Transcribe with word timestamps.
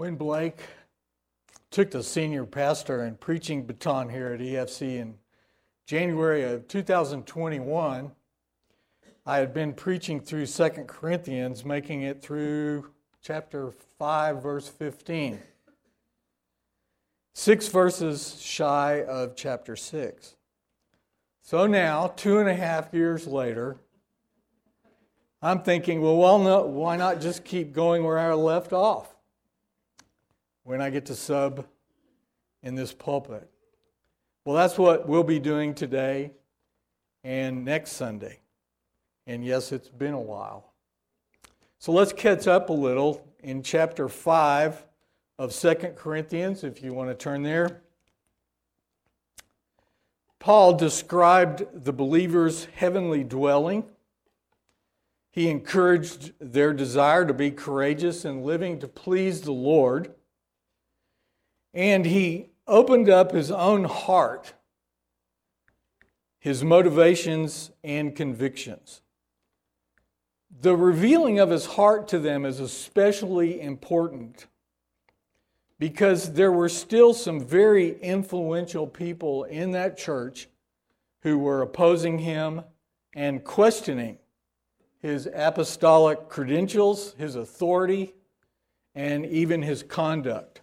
When 0.00 0.14
Blake 0.16 0.60
took 1.70 1.90
the 1.90 2.02
senior 2.02 2.46
pastor 2.46 3.02
and 3.02 3.20
preaching 3.20 3.66
baton 3.66 4.08
here 4.08 4.28
at 4.28 4.40
EFC 4.40 4.96
in 4.96 5.18
January 5.84 6.42
of 6.42 6.66
2021, 6.68 8.10
I 9.26 9.36
had 9.36 9.52
been 9.52 9.74
preaching 9.74 10.18
through 10.18 10.46
2 10.46 10.68
Corinthians, 10.86 11.66
making 11.66 12.00
it 12.00 12.22
through 12.22 12.88
chapter 13.20 13.72
5, 13.98 14.42
verse 14.42 14.68
15. 14.68 15.38
Six 17.34 17.68
verses 17.68 18.40
shy 18.40 19.02
of 19.02 19.36
chapter 19.36 19.76
6. 19.76 20.34
So 21.42 21.66
now, 21.66 22.14
two 22.16 22.38
and 22.38 22.48
a 22.48 22.54
half 22.54 22.94
years 22.94 23.26
later, 23.26 23.76
I'm 25.42 25.60
thinking, 25.60 26.00
well, 26.00 26.16
well 26.16 26.38
no, 26.38 26.62
why 26.62 26.96
not 26.96 27.20
just 27.20 27.44
keep 27.44 27.74
going 27.74 28.02
where 28.02 28.18
I 28.18 28.32
left 28.32 28.72
off 28.72 29.14
when 30.70 30.80
I 30.80 30.88
get 30.88 31.06
to 31.06 31.16
sub 31.16 31.66
in 32.62 32.76
this 32.76 32.92
pulpit? 32.92 33.50
Well, 34.44 34.54
that's 34.54 34.78
what 34.78 35.08
we'll 35.08 35.24
be 35.24 35.40
doing 35.40 35.74
today 35.74 36.30
and 37.24 37.64
next 37.64 37.94
Sunday. 37.94 38.38
And 39.26 39.44
yes, 39.44 39.72
it's 39.72 39.88
been 39.88 40.14
a 40.14 40.20
while. 40.20 40.72
So 41.80 41.90
let's 41.90 42.12
catch 42.12 42.46
up 42.46 42.70
a 42.70 42.72
little 42.72 43.26
in 43.40 43.64
chapter 43.64 44.08
5 44.08 44.86
of 45.40 45.52
Second 45.52 45.96
Corinthians, 45.96 46.62
if 46.62 46.84
you 46.84 46.94
want 46.94 47.10
to 47.10 47.16
turn 47.16 47.42
there. 47.42 47.82
Paul 50.38 50.74
described 50.74 51.64
the 51.72 51.92
believer's 51.92 52.66
heavenly 52.76 53.24
dwelling. 53.24 53.82
He 55.32 55.48
encouraged 55.48 56.32
their 56.38 56.72
desire 56.72 57.26
to 57.26 57.34
be 57.34 57.50
courageous 57.50 58.24
in 58.24 58.44
living 58.44 58.78
to 58.78 58.86
please 58.86 59.40
the 59.40 59.50
Lord. 59.50 60.14
And 61.72 62.04
he 62.04 62.50
opened 62.66 63.08
up 63.08 63.32
his 63.32 63.50
own 63.50 63.84
heart, 63.84 64.54
his 66.38 66.64
motivations 66.64 67.70
and 67.84 68.14
convictions. 68.14 69.02
The 70.60 70.76
revealing 70.76 71.38
of 71.38 71.50
his 71.50 71.66
heart 71.66 72.08
to 72.08 72.18
them 72.18 72.44
is 72.44 72.60
especially 72.60 73.60
important 73.60 74.46
because 75.78 76.34
there 76.34 76.52
were 76.52 76.68
still 76.68 77.14
some 77.14 77.40
very 77.40 77.98
influential 78.00 78.86
people 78.86 79.44
in 79.44 79.70
that 79.70 79.96
church 79.96 80.48
who 81.22 81.38
were 81.38 81.62
opposing 81.62 82.18
him 82.18 82.62
and 83.14 83.42
questioning 83.42 84.18
his 85.00 85.28
apostolic 85.34 86.28
credentials, 86.28 87.14
his 87.14 87.34
authority, 87.34 88.14
and 88.94 89.24
even 89.24 89.62
his 89.62 89.82
conduct. 89.82 90.60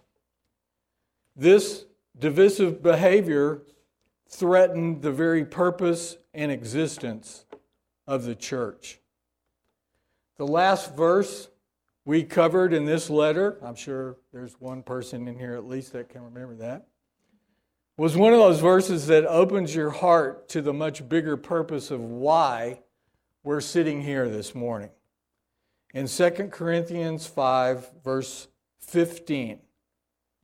This 1.38 1.84
divisive 2.18 2.82
behavior 2.82 3.62
threatened 4.28 5.02
the 5.02 5.12
very 5.12 5.44
purpose 5.44 6.16
and 6.34 6.50
existence 6.50 7.46
of 8.08 8.24
the 8.24 8.34
church. 8.34 8.98
The 10.36 10.46
last 10.46 10.96
verse 10.96 11.48
we 12.04 12.24
covered 12.24 12.72
in 12.72 12.86
this 12.86 13.08
letter, 13.08 13.58
I'm 13.62 13.76
sure 13.76 14.16
there's 14.32 14.60
one 14.60 14.82
person 14.82 15.28
in 15.28 15.38
here 15.38 15.54
at 15.54 15.64
least 15.64 15.92
that 15.92 16.08
can 16.08 16.22
remember 16.22 16.56
that, 16.56 16.88
was 17.96 18.16
one 18.16 18.32
of 18.32 18.40
those 18.40 18.60
verses 18.60 19.06
that 19.06 19.24
opens 19.24 19.76
your 19.76 19.90
heart 19.90 20.48
to 20.48 20.60
the 20.60 20.72
much 20.72 21.08
bigger 21.08 21.36
purpose 21.36 21.92
of 21.92 22.00
why 22.00 22.80
we're 23.44 23.60
sitting 23.60 24.02
here 24.02 24.28
this 24.28 24.56
morning. 24.56 24.90
In 25.94 26.08
2 26.08 26.30
Corinthians 26.50 27.26
5, 27.26 27.90
verse 28.02 28.48
15, 28.80 29.60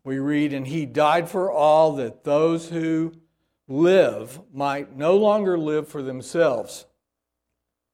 we 0.05 0.19
read, 0.19 0.53
And 0.53 0.67
he 0.67 0.87
died 0.87 1.29
for 1.29 1.51
all 1.51 1.97
that 1.97 2.25
those 2.25 2.69
who 2.69 3.15
live 3.67 4.41
might 4.53 4.97
no 4.97 5.17
longer 5.17 5.59
live 5.59 5.89
for 5.89 6.03
themselves, 6.03 6.87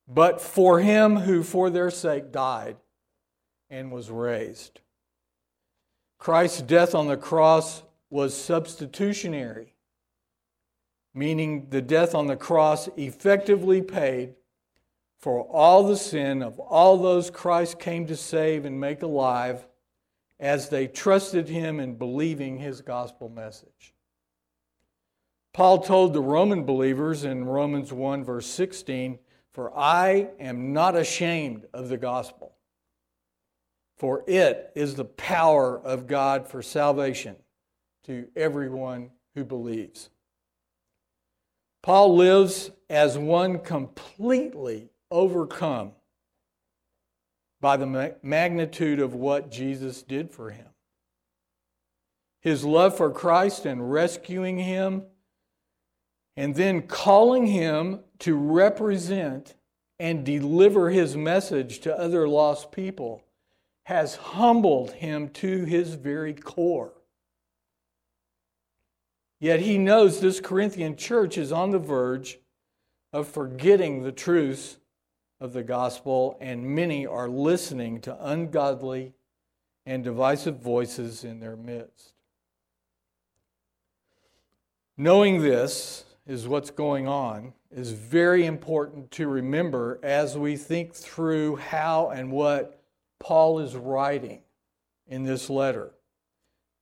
but 0.09 0.41
for 0.41 0.81
him 0.81 1.17
who 1.17 1.43
for 1.43 1.71
their 1.71 1.91
sake 1.91 2.33
died 2.33 2.77
and 3.71 3.93
was 3.93 4.11
raised. 4.11 4.81
Christ's 6.19 6.63
death 6.63 6.95
on 6.95 7.07
the 7.07 7.17
cross 7.17 7.83
was 8.11 8.37
substitutionary, 8.37 9.75
meaning 11.15 11.69
the 11.71 11.81
death 11.81 12.15
on 12.15 12.27
the 12.27 12.37
cross 12.37 12.89
effectively 12.97 13.81
paid 13.81 14.35
for 15.19 15.43
all 15.43 15.87
the 15.87 15.97
sin 15.97 16.43
of 16.43 16.59
all 16.59 16.97
those 16.97 17.31
Christ 17.31 17.79
came 17.79 18.07
to 18.07 18.17
save 18.17 18.65
and 18.65 18.81
make 18.81 19.03
alive 19.03 19.67
as 20.41 20.69
they 20.69 20.89
trusted 20.89 21.49
him 21.49 21.79
in 21.79 21.95
believing 21.95 22.59
his 22.59 22.81
gospel 22.81 23.29
message. 23.29 23.95
Paul 25.53 25.79
told 25.79 26.13
the 26.13 26.21
Roman 26.21 26.65
believers 26.65 27.23
in 27.23 27.45
Romans 27.45 27.93
1, 27.93 28.25
verse 28.25 28.47
16, 28.47 29.21
For 29.53 29.77
I 29.79 30.31
am 30.41 30.73
not 30.73 30.97
ashamed 30.97 31.67
of 31.73 31.89
the 31.89 31.99
gospel 31.99 32.55
for 34.01 34.25
it 34.27 34.73
is 34.75 34.95
the 34.95 35.05
power 35.05 35.79
of 35.79 36.07
God 36.07 36.49
for 36.49 36.63
salvation 36.63 37.37
to 38.05 38.29
everyone 38.35 39.11
who 39.35 39.45
believes. 39.45 40.09
Paul 41.83 42.17
lives 42.17 42.71
as 42.89 43.19
one 43.19 43.59
completely 43.59 44.89
overcome 45.11 45.93
by 47.61 47.77
the 47.77 48.17
magnitude 48.23 49.01
of 49.01 49.15
what 49.15 49.51
Jesus 49.51 50.03
did 50.03 50.31
for 50.31 50.51
him. 50.51 50.67
His 52.41 52.65
love 52.65 52.97
for 52.97 53.11
Christ 53.11 53.67
and 53.67 53.93
rescuing 53.93 54.59
him, 54.59 55.03
and 56.37 56.55
then 56.55 56.83
calling 56.83 57.47
him 57.47 58.01
to 58.21 58.35
represent 58.35 59.55
and 59.99 60.25
deliver 60.25 60.89
his 60.89 61.17
message 61.17 61.81
to 61.81 61.99
other 61.99 62.27
lost 62.27 62.73
people 62.73 63.23
has 63.85 64.15
humbled 64.15 64.93
him 64.93 65.29
to 65.29 65.65
his 65.65 65.95
very 65.95 66.33
core. 66.33 66.93
Yet 69.39 69.61
he 69.61 69.77
knows 69.77 70.21
this 70.21 70.41
Corinthian 70.41 70.97
church 70.97 71.37
is 71.37 71.53
on 71.53 71.71
the 71.71 71.79
verge 71.79 72.39
of 73.13 73.29
forgetting 73.29 74.03
the 74.03 74.13
truths 74.13 74.79
of 75.41 75.53
the 75.53 75.63
gospel, 75.63 76.37
and 76.41 76.63
many 76.63 77.07
are 77.07 77.29
listening 77.29 78.01
to 78.03 78.27
ungodly 78.27 79.15
and 79.87 80.05
divisive 80.05 80.61
voices 80.61 81.25
in 81.25 81.41
their 81.41 81.57
midst. 81.57 82.13
Knowing 84.97 85.41
this 85.41 86.05
is 86.27 86.47
what's 86.47 86.71
going 86.71 87.09
on 87.09 87.55
is 87.71 87.93
very 87.93 88.45
important 88.45 89.11
to 89.11 89.27
remember 89.27 89.99
as 90.03 90.37
we 90.37 90.57
think 90.57 90.93
through 90.93 91.57
how 91.57 92.11
and 92.11 92.31
what 92.31 92.83
Paul 93.19 93.61
is 93.61 93.75
writing 93.75 94.43
in 95.07 95.25
this 95.25 95.49
letter. 95.49 95.93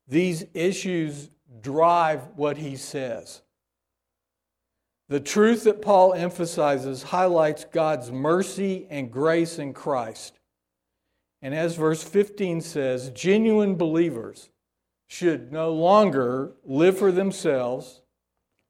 These 0.09 0.47
issues 0.55 1.31
drive 1.61 2.23
what 2.37 2.57
he 2.57 2.77
says. 2.77 3.43
The 5.09 5.21
truth 5.21 5.65
that 5.65 5.81
Paul 5.81 6.13
emphasizes 6.13 7.05
highlights 7.05 7.65
God's 7.65 8.13
mercy 8.13 8.87
and 8.91 9.11
grace 9.11 9.59
in 9.59 9.73
Christ. 9.73 10.39
And 11.41 11.55
as 11.55 11.77
verse 11.77 12.03
15 12.03 12.61
says, 12.61 13.11
genuine 13.11 13.77
believers 13.77 14.51
should 15.07 15.51
no 15.51 15.73
longer 15.73 16.53
live 16.65 16.99
for 16.99 17.11
themselves, 17.11 18.03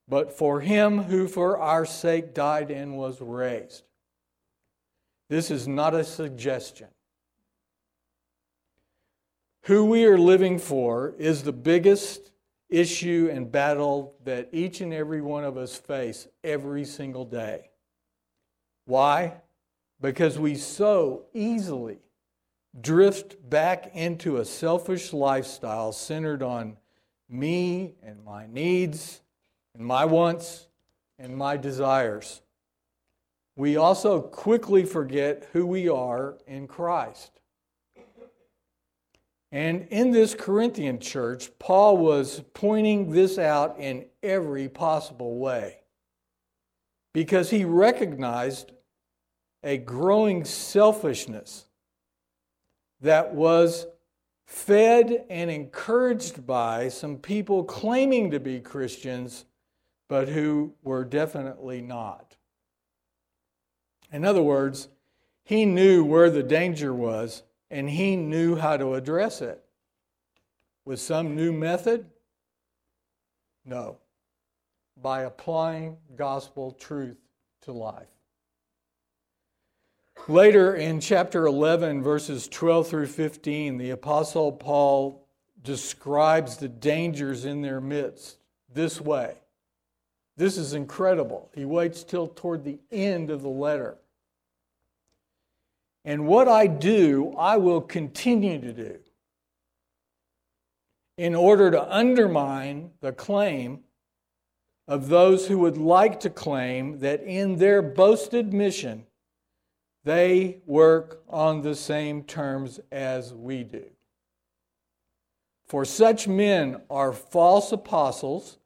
but 0.07 0.33
for 0.33 0.61
him 0.61 1.05
who 1.05 1.27
for 1.27 1.59
our 1.59 1.85
sake 1.85 2.35
died 2.35 2.71
and 2.71 2.97
was 2.97 3.21
raised. 3.21 3.83
This 5.29 5.51
is 5.51 5.67
not 5.67 5.95
a 5.95 6.05
suggestion. 6.05 6.89
Who 9.63 9.87
we 9.87 10.05
are 10.07 10.17
living 10.17 10.59
for 10.59 11.15
is 11.19 11.43
the 11.43 11.53
biggest 11.53 12.31
issue 12.69 13.31
and 13.33 13.51
battle 13.51 14.15
that 14.25 14.49
each 14.53 14.81
and 14.81 14.93
every 14.93 15.23
one 15.23 15.45
of 15.45 15.57
us 15.57 15.77
face 15.77 16.29
every 16.45 16.85
single 16.85 17.25
day. 17.25 17.71
Why? 18.85 19.41
Because 20.01 20.39
we 20.39 20.55
so 20.55 21.27
easily 21.35 21.99
drift 22.81 23.37
back 23.49 23.91
into 23.95 24.37
a 24.37 24.45
selfish 24.45 25.13
lifestyle 25.13 25.93
centered 25.93 26.43
on 26.43 26.77
me 27.29 27.95
and 28.03 28.25
my 28.25 28.47
needs 28.47 29.23
and 29.75 29.85
my 29.85 30.05
wants 30.05 30.69
and 31.19 31.37
my 31.37 31.57
desires. 31.57 32.43
We 33.57 33.77
also 33.77 34.21
quickly 34.21 34.85
forget 34.85 35.49
who 35.53 35.67
we 35.67 35.89
are 35.89 36.39
in 36.47 36.69
Christ. 36.69 37.41
And 39.51 39.87
in 39.91 40.11
this 40.11 40.35
Corinthian 40.35 40.99
church, 40.99 41.51
Paul 41.59 41.97
was 41.97 42.43
pointing 42.53 43.11
this 43.11 43.39
out 43.39 43.77
in 43.79 44.07
every 44.23 44.69
possible 44.69 45.39
way 45.39 45.79
because 47.15 47.49
he 47.51 47.65
recognized 47.65 48.73
a 49.65 49.79
growing 49.79 50.45
selfishness 50.45 51.65
that 53.01 53.35
was 53.35 53.87
fed 54.47 55.25
and 55.31 55.51
encouraged 55.51 56.47
by 56.47 56.89
some 56.89 57.17
people 57.17 57.65
claiming 57.65 58.31
to 58.31 58.41
be 58.41 58.61
Christians, 58.61 59.47
but 60.09 60.29
who 60.29 60.73
were 60.83 61.05
definitely 61.05 61.81
not. 61.81 62.37
In 64.13 64.25
other 64.25 64.43
words, 64.43 64.89
he 65.45 65.65
knew 65.65 66.05
where 66.05 66.31
the 66.31 66.43
danger 66.43 66.93
was 66.93 67.43
and 67.71 67.89
he 67.89 68.17
knew 68.17 68.57
how 68.57 68.77
to 68.77 68.95
address 68.95 69.41
it. 69.41 69.63
With 70.85 71.01
some 71.01 71.37
new 71.37 71.53
method? 71.53 72.07
No. 73.65 73.99
By 75.01 75.23
applying 75.23 75.99
gospel 76.17 76.73
truth 76.73 77.19
to 77.63 77.73
life. 77.73 78.09
Later 80.27 80.75
in 80.75 81.01
chapter 81.01 81.47
11, 81.47 82.03
verses 82.03 82.49
12 82.49 82.89
through 82.89 83.07
15, 83.07 83.79
the 83.79 83.91
Apostle 83.91 84.53
Paul 84.53 85.27
describes 85.63 86.57
the 86.57 86.69
dangers 86.69 87.45
in 87.45 87.63
their 87.63 87.81
midst 87.81 88.39
this 88.73 89.01
way. 89.01 89.35
This 90.37 90.57
is 90.57 90.75
incredible. 90.75 91.51
He 91.55 91.65
waits 91.65 92.05
till 92.05 92.29
toward 92.29 92.65
the 92.65 92.79
end 92.93 93.31
of 93.31 93.43
the 93.43 93.49
letter. 93.49 93.97
And 96.09 96.27
what 96.27 96.49
I 96.49 96.69
do, 96.69 97.35
I 97.37 97.59
will 97.59 97.83
continue 97.83 98.59
to 98.63 98.73
do 98.73 98.99
in 101.19 101.35
order 101.35 101.71
to 101.71 101.95
undermine 101.95 102.93
the 103.03 103.13
claim 103.13 103.81
of 104.87 105.11
those 105.11 105.49
who 105.49 105.59
would 105.59 105.77
like 105.77 106.19
to 106.21 106.31
claim 106.31 107.01
that 107.01 107.23
in 107.23 107.57
their 107.57 107.83
boasted 107.83 108.55
mission, 108.55 109.05
they 110.03 110.63
work 110.65 111.23
on 111.29 111.61
the 111.61 111.75
same 111.75 112.23
terms 112.23 112.81
as 112.91 113.35
we 113.35 113.63
do. 113.63 113.85
For 115.67 115.85
such 115.85 116.27
men 116.27 116.81
are 116.89 117.13
false 117.13 117.71
apostles, 117.71 118.57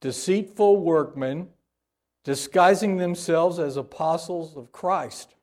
deceitful 0.00 0.78
workmen, 0.78 1.50
disguising 2.24 2.96
themselves 2.96 3.60
as 3.60 3.76
apostles 3.76 4.56
of 4.56 4.72
Christ. 4.72 5.36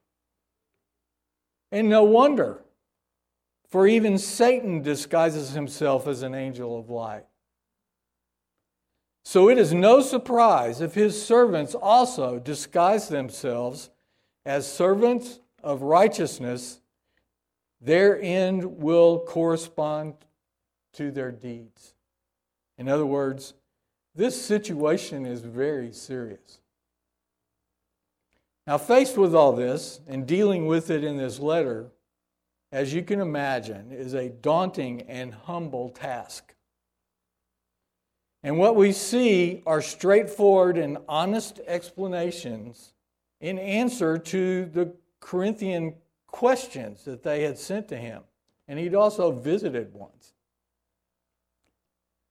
And 1.71 1.89
no 1.89 2.03
wonder. 2.03 2.63
For 3.69 3.87
even 3.87 4.17
Satan 4.17 4.81
disguises 4.81 5.51
himself 5.51 6.07
as 6.07 6.23
an 6.23 6.33
angel 6.33 6.79
of 6.79 6.89
light. 6.89 7.25
So 9.25 9.49
it 9.49 9.57
is 9.57 9.73
no 9.73 9.99
surprise 9.99 10.79
if 10.79 10.93
his 10.93 11.21
servants 11.21 11.75
also 11.75 12.39
disguise 12.39 13.09
themselves 13.09 13.89
as 14.45 14.71
servants 14.71 15.41
of 15.61 15.81
righteousness, 15.81 16.79
their 17.81 18.17
end 18.21 18.63
will 18.63 19.19
correspond 19.19 20.13
to 20.93 21.11
their 21.11 21.33
deeds. 21.33 21.93
In 22.77 22.87
other 22.87 23.05
words, 23.05 23.53
this 24.15 24.41
situation 24.41 25.25
is 25.25 25.41
very 25.41 25.91
serious. 25.91 26.61
Now, 28.67 28.77
faced 28.77 29.17
with 29.17 29.33
all 29.33 29.53
this 29.53 30.01
and 30.07 30.27
dealing 30.27 30.67
with 30.67 30.91
it 30.91 31.01
in 31.01 31.15
this 31.15 31.39
letter, 31.39 31.87
as 32.69 32.93
you 32.93 33.01
can 33.01 33.21
imagine, 33.21 33.93
is 33.93 34.13
a 34.13 34.27
daunting 34.27 35.03
and 35.03 35.33
humble 35.33 35.89
task. 35.89 36.53
And 38.43 38.57
what 38.57 38.75
we 38.75 38.91
see 38.91 39.63
are 39.65 39.81
straightforward 39.81 40.77
and 40.77 40.97
honest 41.07 41.61
explanations 41.65 42.93
in 43.39 43.57
answer 43.57 44.17
to 44.17 44.65
the 44.65 44.93
Corinthian 45.21 45.95
questions 46.27 47.05
that 47.05 47.23
they 47.23 47.43
had 47.43 47.57
sent 47.57 47.87
to 47.87 47.97
him. 47.97 48.23
And 48.67 48.77
he'd 48.77 48.95
also 48.95 49.31
visited 49.31 49.93
once. 49.93 50.33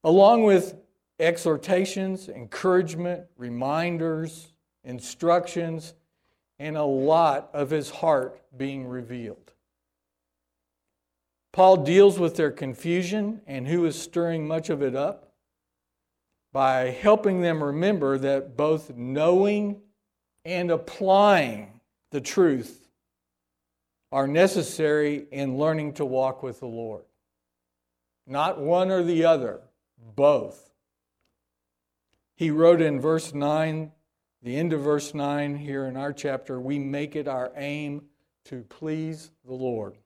Along 0.04 0.42
with 0.42 0.74
exhortations, 1.18 2.28
encouragement, 2.28 3.24
reminders, 3.38 4.48
instructions, 4.84 5.94
and 6.58 6.76
a 6.76 6.84
lot 6.84 7.50
of 7.52 7.70
his 7.70 7.90
heart 7.90 8.40
being 8.56 8.86
revealed. 8.86 9.52
Paul 11.52 11.78
deals 11.78 12.18
with 12.18 12.36
their 12.36 12.50
confusion 12.50 13.40
and 13.46 13.66
who 13.66 13.84
is 13.86 14.00
stirring 14.00 14.46
much 14.46 14.68
of 14.68 14.82
it 14.82 14.94
up 14.94 15.32
by 16.52 16.90
helping 16.90 17.40
them 17.40 17.62
remember 17.62 18.18
that 18.18 18.56
both 18.56 18.94
knowing 18.94 19.80
and 20.44 20.70
applying 20.70 21.80
the 22.10 22.20
truth 22.20 22.88
are 24.12 24.26
necessary 24.26 25.26
in 25.30 25.58
learning 25.58 25.94
to 25.94 26.04
walk 26.04 26.42
with 26.42 26.60
the 26.60 26.66
Lord. 26.66 27.04
Not 28.26 28.60
one 28.60 28.90
or 28.90 29.02
the 29.02 29.24
other, 29.24 29.60
both. 30.14 30.70
He 32.36 32.50
wrote 32.50 32.80
in 32.80 33.00
verse 33.00 33.34
9, 33.34 33.92
the 34.42 34.56
end 34.56 34.72
of 34.72 34.80
verse 34.80 35.14
9 35.14 35.56
here 35.56 35.86
in 35.86 35.96
our 35.96 36.12
chapter, 36.12 36.60
we 36.60 36.78
make 36.78 37.16
it 37.16 37.26
our 37.26 37.52
aim 37.56 38.04
to 38.46 38.62
please 38.62 39.30
the 39.44 39.54
Lord. 39.54 39.96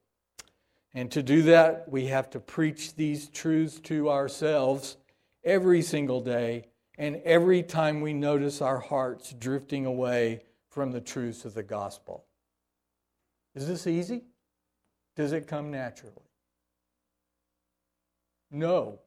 And 0.95 1.11
to 1.13 1.23
do 1.23 1.43
that, 1.43 1.89
we 1.89 2.07
have 2.07 2.31
to 2.31 2.41
preach 2.41 2.95
these 2.95 3.29
truths 3.29 3.79
to 3.81 4.11
ourselves 4.11 4.97
every 5.45 5.83
single 5.83 6.21
day 6.21 6.67
and 6.99 7.17
every 7.25 7.63
time 7.63 8.01
we 8.01 8.13
notice 8.13 8.61
our 8.61 8.79
hearts 8.79 9.33
drifting 9.33 9.87
away 9.87 10.41
from 10.69 10.91
the 10.91 11.01
truths 11.01 11.45
of 11.45 11.55
the 11.55 11.63
gospel. 11.63 12.25
Is 13.55 13.67
this 13.67 13.87
easy? 13.87 14.25
Does 15.17 15.33
it 15.33 15.47
come 15.47 15.71
naturally? 15.71 16.31
No. 18.51 19.01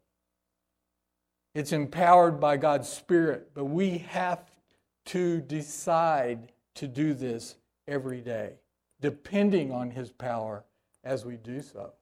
It's 1.54 1.72
empowered 1.72 2.40
by 2.40 2.58
God's 2.58 2.90
Spirit, 2.90 3.52
but 3.54 3.66
we 3.66 4.00
have 4.00 4.44
to 5.06 5.42
decide 5.42 6.52
to 6.76 6.88
do 6.88 7.14
this 7.14 7.56
every 7.88 8.22
day, 8.22 8.54
depending 9.02 9.72
on 9.72 9.92
His 9.92 10.12
power 10.12 10.64
as 11.04 11.26
we 11.26 11.38
do 11.38 11.62
so. 11.62 11.94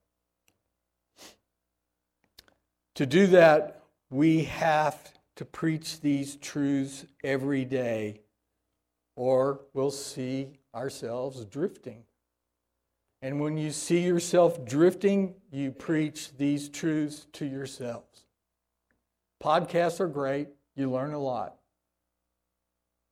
To 2.96 3.06
do 3.06 3.28
that, 3.28 3.82
we 4.10 4.44
have 4.44 5.14
to 5.38 5.46
preach 5.46 6.02
these 6.02 6.36
truths 6.36 7.06
every 7.24 7.66
day, 7.66 8.22
or 9.16 9.62
we'll 9.74 9.92
see 9.92 10.60
ourselves 10.76 11.46
drifting. 11.46 12.04
And 13.22 13.40
when 13.40 13.58
you 13.58 13.72
see 13.72 14.02
yourself 14.02 14.66
drifting, 14.66 15.36
you 15.52 15.72
preach 15.72 16.36
these 16.38 16.70
truths 16.70 17.28
to 17.34 17.46
yourselves. 17.46 18.26
Podcasts 19.42 20.00
are 20.00 20.08
great, 20.08 20.50
you 20.76 20.92
learn 20.92 21.14
a 21.14 21.20
lot. 21.20 21.56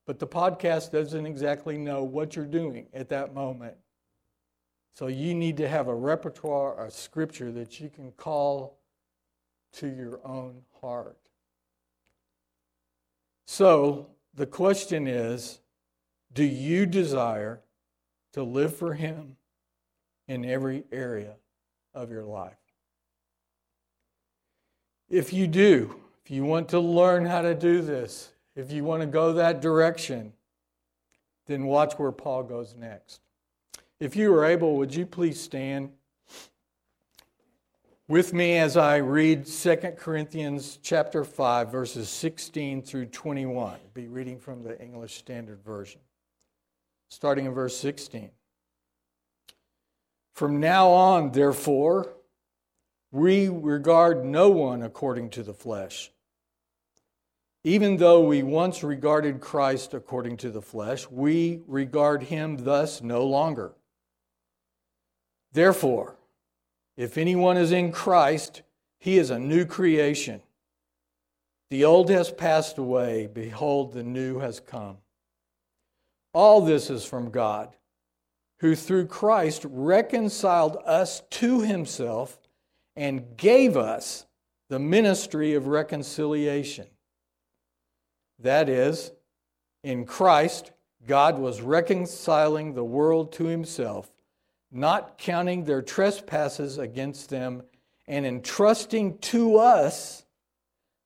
But 0.09 0.17
the 0.17 0.25
podcast 0.25 0.91
doesn't 0.91 1.27
exactly 1.27 1.77
know 1.77 2.03
what 2.03 2.35
you're 2.35 2.43
doing 2.43 2.87
at 2.95 3.09
that 3.09 3.35
moment. 3.35 3.75
So 4.95 5.05
you 5.05 5.35
need 5.35 5.55
to 5.57 5.69
have 5.69 5.87
a 5.87 5.93
repertoire 5.93 6.73
of 6.83 6.93
scripture 6.93 7.51
that 7.51 7.79
you 7.79 7.91
can 7.91 8.11
call 8.13 8.79
to 9.73 9.87
your 9.87 10.19
own 10.25 10.63
heart. 10.81 11.19
So 13.45 14.07
the 14.33 14.47
question 14.47 15.05
is 15.05 15.59
do 16.33 16.43
you 16.43 16.87
desire 16.87 17.61
to 18.33 18.41
live 18.41 18.75
for 18.75 18.95
Him 18.95 19.37
in 20.27 20.43
every 20.43 20.85
area 20.91 21.35
of 21.93 22.09
your 22.09 22.25
life? 22.25 22.57
If 25.07 25.33
you 25.33 25.45
do, 25.45 25.97
if 26.25 26.31
you 26.31 26.45
want 26.45 26.69
to 26.69 26.79
learn 26.79 27.25
how 27.25 27.43
to 27.43 27.53
do 27.53 27.83
this, 27.83 28.31
if 28.59 28.73
you 28.73 28.83
want 28.83 29.01
to 29.01 29.07
go 29.07 29.33
that 29.33 29.61
direction, 29.61 30.33
then 31.47 31.63
watch 31.65 31.93
where 31.93 32.11
Paul 32.11 32.43
goes 32.43 32.75
next. 32.77 33.21
If 34.01 34.17
you 34.17 34.33
are 34.33 34.43
able, 34.43 34.75
would 34.75 34.93
you 34.93 35.05
please 35.05 35.39
stand 35.39 35.91
with 38.09 38.33
me 38.33 38.57
as 38.57 38.75
I 38.75 38.97
read 38.97 39.45
2 39.45 39.75
Corinthians 39.97 40.77
chapter 40.81 41.23
5 41.23 41.71
verses 41.71 42.09
16 42.09 42.81
through 42.81 43.05
21. 43.05 43.71
I'll 43.73 43.79
be 43.93 44.07
reading 44.07 44.37
from 44.37 44.63
the 44.63 44.79
English 44.81 45.15
Standard 45.15 45.63
Version. 45.63 46.01
Starting 47.07 47.45
in 47.45 47.53
verse 47.53 47.77
16. 47.77 48.29
From 50.33 50.59
now 50.59 50.89
on, 50.89 51.31
therefore, 51.31 52.13
we 53.11 53.47
regard 53.47 54.25
no 54.25 54.49
one 54.49 54.83
according 54.83 55.29
to 55.31 55.43
the 55.43 55.53
flesh. 55.53 56.11
Even 57.63 57.97
though 57.97 58.21
we 58.21 58.41
once 58.41 58.83
regarded 58.83 59.41
Christ 59.41 59.93
according 59.93 60.37
to 60.37 60.49
the 60.49 60.61
flesh, 60.61 61.09
we 61.09 61.61
regard 61.67 62.23
him 62.23 62.57
thus 62.57 63.01
no 63.01 63.25
longer. 63.25 63.73
Therefore, 65.51 66.15
if 66.95 67.17
anyone 67.17 67.57
is 67.57 67.71
in 67.71 67.91
Christ, 67.91 68.61
he 68.97 69.17
is 69.17 69.29
a 69.29 69.39
new 69.39 69.65
creation. 69.65 70.41
The 71.69 71.85
old 71.85 72.09
has 72.09 72.31
passed 72.31 72.77
away, 72.77 73.27
behold, 73.27 73.93
the 73.93 74.03
new 74.03 74.39
has 74.39 74.59
come. 74.59 74.97
All 76.33 76.61
this 76.61 76.89
is 76.89 77.05
from 77.05 77.29
God, 77.29 77.75
who 78.59 78.75
through 78.75 79.07
Christ 79.07 79.65
reconciled 79.69 80.77
us 80.85 81.21
to 81.31 81.61
himself 81.61 82.39
and 82.95 83.37
gave 83.37 83.77
us 83.77 84.25
the 84.69 84.79
ministry 84.79 85.53
of 85.53 85.67
reconciliation. 85.67 86.87
That 88.39 88.69
is, 88.69 89.11
in 89.83 90.05
Christ, 90.05 90.71
God 91.05 91.39
was 91.39 91.61
reconciling 91.61 92.73
the 92.73 92.83
world 92.83 93.31
to 93.33 93.45
himself, 93.45 94.09
not 94.71 95.17
counting 95.17 95.63
their 95.63 95.81
trespasses 95.81 96.77
against 96.77 97.29
them, 97.29 97.63
and 98.07 98.25
entrusting 98.25 99.17
to 99.19 99.57
us 99.57 100.25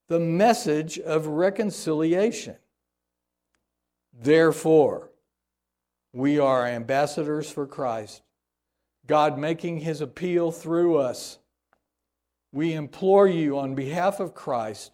the 0.07 0.19
message 0.19 0.99
of 0.99 1.27
reconciliation. 1.27 2.55
Therefore, 4.13 5.09
we 6.13 6.37
are 6.39 6.67
ambassadors 6.67 7.49
for 7.49 7.65
Christ, 7.65 8.21
God 9.07 9.37
making 9.37 9.79
his 9.79 10.01
appeal 10.01 10.51
through 10.51 10.97
us. 10.97 11.39
We 12.51 12.73
implore 12.73 13.27
you 13.27 13.57
on 13.57 13.73
behalf 13.73 14.19
of 14.19 14.35
Christ, 14.35 14.91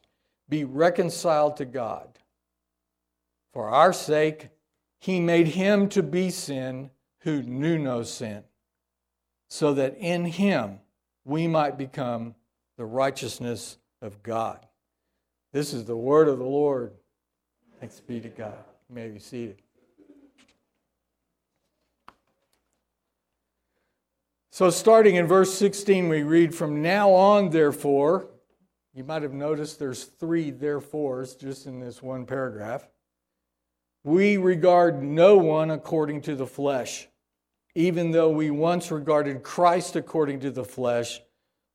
be 0.48 0.64
reconciled 0.64 1.58
to 1.58 1.66
God. 1.66 2.19
For 3.54 3.70
our 3.70 3.94
sake, 3.94 4.50
he 5.00 5.20
made 5.20 5.50
him 5.50 5.90
to 5.90 6.04
be 6.04 6.30
sin 6.30 6.92
who 7.20 7.42
knew 7.42 7.78
no 7.78 8.04
sin, 8.04 8.44
so 9.48 9.74
that 9.74 9.98
in 9.98 10.26
him 10.26 10.80
we 11.26 11.48
might 11.48 11.78
become 11.78 12.36
the 12.78 12.86
righteousness 12.86 13.78
of 14.02 14.24
God. 14.24 14.66
This 15.52 15.74
is 15.74 15.86
the 15.86 15.98
word 15.98 16.28
of 16.28 16.38
the 16.38 16.46
Lord. 16.46 16.94
Thanks 17.80 18.00
be 18.00 18.20
to 18.20 18.30
God. 18.30 18.58
You 18.88 18.96
may 18.96 19.10
be 19.10 19.20
seated. 19.20 19.62
So, 24.52 24.70
starting 24.70 25.16
in 25.16 25.26
verse 25.26 25.54
16, 25.54 26.10
we 26.10 26.24
read, 26.24 26.54
From 26.54 26.82
now 26.82 27.12
on, 27.12 27.50
therefore, 27.50 28.28
you 28.94 29.06
might 29.06 29.22
have 29.22 29.34
noticed 29.34 29.80
there's 29.80 30.04
three 30.04 30.52
therefores 30.52 31.36
just 31.36 31.66
in 31.66 31.80
this 31.80 32.04
one 32.04 32.26
paragraph. 32.26 32.86
We 34.04 34.38
regard 34.38 35.04
no 35.04 35.38
one 35.38 35.72
according 35.72 36.22
to 36.22 36.36
the 36.36 36.48
flesh. 36.48 37.08
Even 37.76 38.12
though 38.12 38.30
we 38.30 38.50
once 38.50 38.92
regarded 38.92 39.44
Christ 39.44 39.96
according 39.96 40.40
to 40.42 40.52
the 40.52 40.64
flesh, 40.64 41.22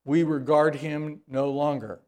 we 0.04 0.22
regard 0.22 0.76
him 0.76 1.20
no 1.28 1.50
longer. 1.50 2.00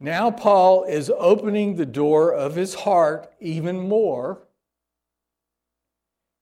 Now, 0.00 0.30
Paul 0.30 0.84
is 0.84 1.10
opening 1.16 1.76
the 1.76 1.86
door 1.86 2.34
of 2.34 2.54
his 2.54 2.74
heart 2.74 3.32
even 3.40 3.80
more, 3.80 4.42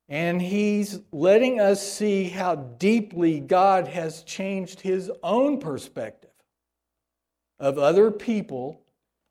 and 0.09 0.43
he's 0.43 1.01
letting 1.13 1.61
us 1.61 1.81
see 1.81 2.25
how 2.25 2.57
deeply 2.57 3.39
God 3.39 3.87
has 3.87 4.25
changed 4.25 4.81
his 4.81 5.11
own 5.23 5.59
perspective 5.61 6.31
of 7.61 7.79
other 7.79 8.11
people 8.11 8.82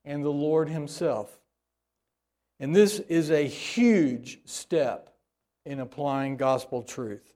and 0.06 0.24
the 0.24 0.30
Lord 0.30 0.70
Himself. 0.70 1.40
And 2.60 2.76
this 2.76 3.00
is 3.00 3.32
a 3.32 3.48
huge 3.48 4.40
step 4.46 5.16
in 5.66 5.80
applying 5.80 6.38
gospel 6.38 6.84
truth. 6.84 7.34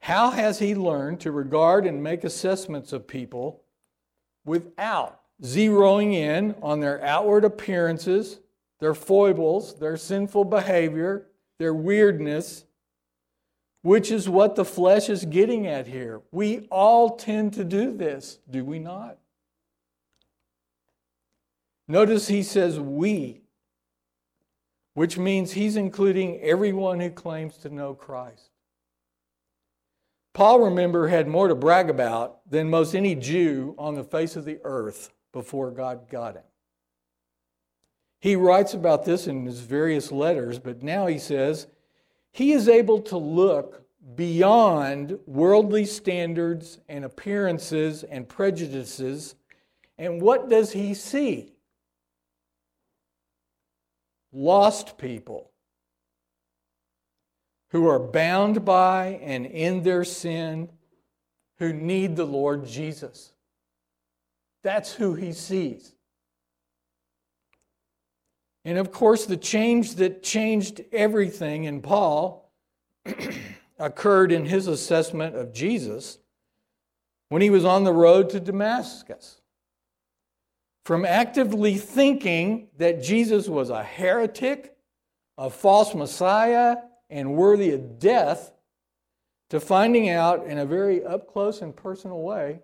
How 0.00 0.30
has 0.30 0.58
he 0.58 0.74
learned 0.74 1.20
to 1.20 1.30
regard 1.30 1.86
and 1.86 2.02
make 2.02 2.24
assessments 2.24 2.92
of 2.92 3.06
people 3.06 3.62
without 4.44 5.20
zeroing 5.42 6.14
in 6.14 6.56
on 6.60 6.80
their 6.80 7.00
outward 7.04 7.44
appearances, 7.44 8.40
their 8.80 8.94
foibles, 8.94 9.78
their 9.78 9.96
sinful 9.96 10.46
behavior, 10.46 11.26
their 11.58 11.72
weirdness, 11.72 12.64
which 13.82 14.10
is 14.10 14.28
what 14.28 14.56
the 14.56 14.64
flesh 14.64 15.08
is 15.08 15.24
getting 15.24 15.68
at 15.68 15.86
here? 15.86 16.20
We 16.32 16.66
all 16.70 17.16
tend 17.16 17.54
to 17.54 17.64
do 17.64 17.92
this, 17.96 18.40
do 18.50 18.64
we 18.64 18.80
not? 18.80 19.18
Notice 21.92 22.26
he 22.26 22.42
says 22.42 22.80
we, 22.80 23.42
which 24.94 25.18
means 25.18 25.52
he's 25.52 25.76
including 25.76 26.40
everyone 26.40 27.00
who 27.00 27.10
claims 27.10 27.58
to 27.58 27.68
know 27.68 27.92
Christ. 27.92 28.48
Paul, 30.32 30.60
remember, 30.60 31.08
had 31.08 31.28
more 31.28 31.48
to 31.48 31.54
brag 31.54 31.90
about 31.90 32.50
than 32.50 32.70
most 32.70 32.94
any 32.94 33.14
Jew 33.14 33.74
on 33.76 33.94
the 33.94 34.04
face 34.04 34.36
of 34.36 34.46
the 34.46 34.58
earth 34.64 35.10
before 35.34 35.70
God 35.70 36.08
got 36.08 36.36
him. 36.36 36.44
He 38.20 38.36
writes 38.36 38.72
about 38.72 39.04
this 39.04 39.26
in 39.26 39.44
his 39.44 39.60
various 39.60 40.10
letters, 40.10 40.58
but 40.58 40.82
now 40.82 41.08
he 41.08 41.18
says 41.18 41.66
he 42.30 42.52
is 42.52 42.70
able 42.70 43.02
to 43.02 43.18
look 43.18 43.84
beyond 44.14 45.18
worldly 45.26 45.84
standards 45.84 46.78
and 46.88 47.04
appearances 47.04 48.02
and 48.02 48.26
prejudices. 48.26 49.34
And 49.98 50.22
what 50.22 50.48
does 50.48 50.72
he 50.72 50.94
see? 50.94 51.51
Lost 54.32 54.98
people 54.98 55.50
who 57.70 57.86
are 57.86 57.98
bound 57.98 58.64
by 58.64 59.20
and 59.22 59.46
in 59.46 59.82
their 59.82 60.04
sin 60.04 60.68
who 61.58 61.72
need 61.72 62.16
the 62.16 62.24
Lord 62.24 62.66
Jesus. 62.66 63.32
That's 64.62 64.92
who 64.92 65.14
he 65.14 65.32
sees. 65.32 65.94
And 68.64 68.78
of 68.78 68.92
course, 68.92 69.26
the 69.26 69.36
change 69.36 69.96
that 69.96 70.22
changed 70.22 70.82
everything 70.92 71.64
in 71.64 71.82
Paul 71.82 72.50
occurred 73.78 74.32
in 74.32 74.46
his 74.46 74.68
assessment 74.68 75.34
of 75.34 75.52
Jesus 75.52 76.18
when 77.28 77.42
he 77.42 77.50
was 77.50 77.64
on 77.64 77.84
the 77.84 77.92
road 77.92 78.30
to 78.30 78.40
Damascus 78.40 79.41
from 80.84 81.04
actively 81.04 81.76
thinking 81.76 82.68
that 82.78 83.02
Jesus 83.02 83.48
was 83.48 83.70
a 83.70 83.82
heretic, 83.82 84.76
a 85.38 85.48
false 85.48 85.94
Messiah, 85.94 86.76
and 87.08 87.34
worthy 87.34 87.72
of 87.72 87.98
death, 87.98 88.52
to 89.50 89.60
finding 89.60 90.08
out 90.08 90.46
in 90.46 90.58
a 90.58 90.64
very 90.64 91.04
up 91.04 91.30
close 91.30 91.60
and 91.60 91.76
personal 91.76 92.22
way 92.22 92.60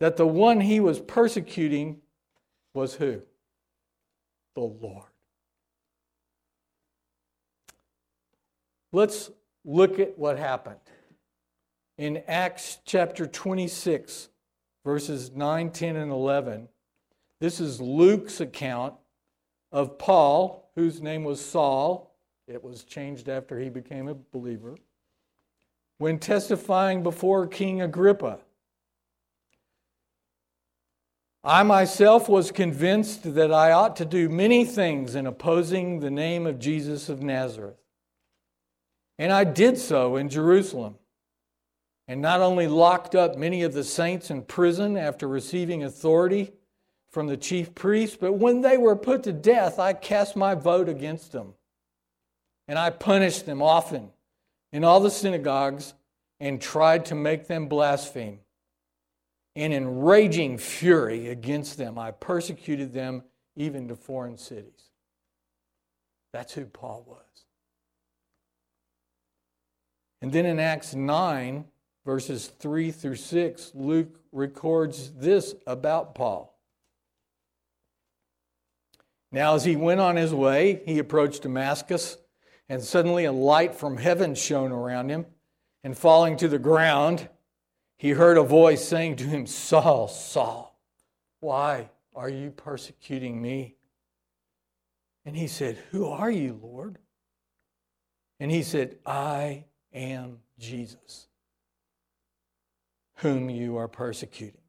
that 0.00 0.16
the 0.16 0.26
one 0.26 0.60
he 0.60 0.80
was 0.80 0.98
persecuting 1.00 2.00
was 2.74 2.94
who? 2.94 3.22
The 4.56 4.60
Lord. 4.60 5.06
Let's 8.92 9.30
look 9.64 9.98
at 9.98 10.18
what 10.18 10.38
happened. 10.38 10.80
In 11.96 12.22
Acts 12.26 12.78
chapter 12.84 13.26
26, 13.26 14.28
verses 14.84 15.30
9, 15.30 15.70
10, 15.70 15.96
and 15.96 16.12
11, 16.12 16.68
this 17.44 17.60
is 17.60 17.78
Luke's 17.78 18.40
account 18.40 18.94
of 19.70 19.98
Paul, 19.98 20.70
whose 20.76 21.02
name 21.02 21.24
was 21.24 21.44
Saul. 21.44 22.16
It 22.48 22.64
was 22.64 22.84
changed 22.84 23.28
after 23.28 23.60
he 23.60 23.68
became 23.68 24.08
a 24.08 24.14
believer. 24.14 24.76
When 25.98 26.18
testifying 26.18 27.02
before 27.02 27.46
King 27.46 27.82
Agrippa, 27.82 28.38
I 31.44 31.62
myself 31.64 32.30
was 32.30 32.50
convinced 32.50 33.34
that 33.34 33.52
I 33.52 33.72
ought 33.72 33.96
to 33.96 34.06
do 34.06 34.30
many 34.30 34.64
things 34.64 35.14
in 35.14 35.26
opposing 35.26 36.00
the 36.00 36.10
name 36.10 36.46
of 36.46 36.58
Jesus 36.58 37.10
of 37.10 37.20
Nazareth. 37.20 37.76
And 39.18 39.30
I 39.30 39.44
did 39.44 39.76
so 39.76 40.16
in 40.16 40.30
Jerusalem, 40.30 40.94
and 42.08 42.22
not 42.22 42.40
only 42.40 42.68
locked 42.68 43.14
up 43.14 43.36
many 43.36 43.62
of 43.64 43.74
the 43.74 43.84
saints 43.84 44.30
in 44.30 44.44
prison 44.44 44.96
after 44.96 45.28
receiving 45.28 45.84
authority 45.84 46.54
from 47.14 47.28
the 47.28 47.36
chief 47.36 47.76
priests, 47.76 48.16
but 48.20 48.32
when 48.32 48.60
they 48.60 48.76
were 48.76 48.96
put 48.96 49.22
to 49.22 49.32
death, 49.32 49.78
I 49.78 49.92
cast 49.92 50.34
my 50.34 50.56
vote 50.56 50.88
against 50.88 51.30
them. 51.30 51.54
And 52.66 52.76
I 52.76 52.90
punished 52.90 53.46
them 53.46 53.62
often 53.62 54.10
in 54.72 54.82
all 54.82 54.98
the 54.98 55.12
synagogues 55.12 55.94
and 56.40 56.60
tried 56.60 57.04
to 57.06 57.14
make 57.14 57.46
them 57.46 57.68
blaspheme. 57.68 58.40
And 59.54 59.72
in 59.72 60.00
raging 60.00 60.58
fury 60.58 61.28
against 61.28 61.78
them, 61.78 62.00
I 62.00 62.10
persecuted 62.10 62.92
them 62.92 63.22
even 63.54 63.86
to 63.88 63.94
foreign 63.94 64.36
cities. 64.36 64.90
That's 66.32 66.52
who 66.52 66.64
Paul 66.64 67.04
was. 67.06 67.20
And 70.20 70.32
then 70.32 70.46
in 70.46 70.58
Acts 70.58 70.96
9, 70.96 71.64
verses 72.04 72.48
3 72.48 72.90
through 72.90 73.16
6, 73.16 73.70
Luke 73.74 74.18
records 74.32 75.12
this 75.12 75.54
about 75.64 76.16
Paul. 76.16 76.53
Now, 79.34 79.56
as 79.56 79.64
he 79.64 79.74
went 79.74 80.00
on 80.00 80.14
his 80.14 80.32
way, 80.32 80.80
he 80.86 81.00
approached 81.00 81.42
Damascus, 81.42 82.18
and 82.68 82.80
suddenly 82.80 83.24
a 83.24 83.32
light 83.32 83.74
from 83.74 83.96
heaven 83.96 84.36
shone 84.36 84.70
around 84.70 85.08
him. 85.08 85.26
And 85.82 85.98
falling 85.98 86.36
to 86.36 86.46
the 86.46 86.60
ground, 86.60 87.28
he 87.96 88.10
heard 88.10 88.38
a 88.38 88.44
voice 88.44 88.84
saying 88.84 89.16
to 89.16 89.24
him, 89.24 89.48
Saul, 89.48 90.06
Saul, 90.06 90.78
why 91.40 91.90
are 92.14 92.28
you 92.28 92.52
persecuting 92.52 93.42
me? 93.42 93.74
And 95.24 95.36
he 95.36 95.48
said, 95.48 95.78
Who 95.90 96.06
are 96.06 96.30
you, 96.30 96.60
Lord? 96.62 96.98
And 98.38 98.52
he 98.52 98.62
said, 98.62 98.98
I 99.04 99.64
am 99.92 100.38
Jesus, 100.60 101.26
whom 103.16 103.50
you 103.50 103.78
are 103.78 103.88
persecuting. 103.88 104.60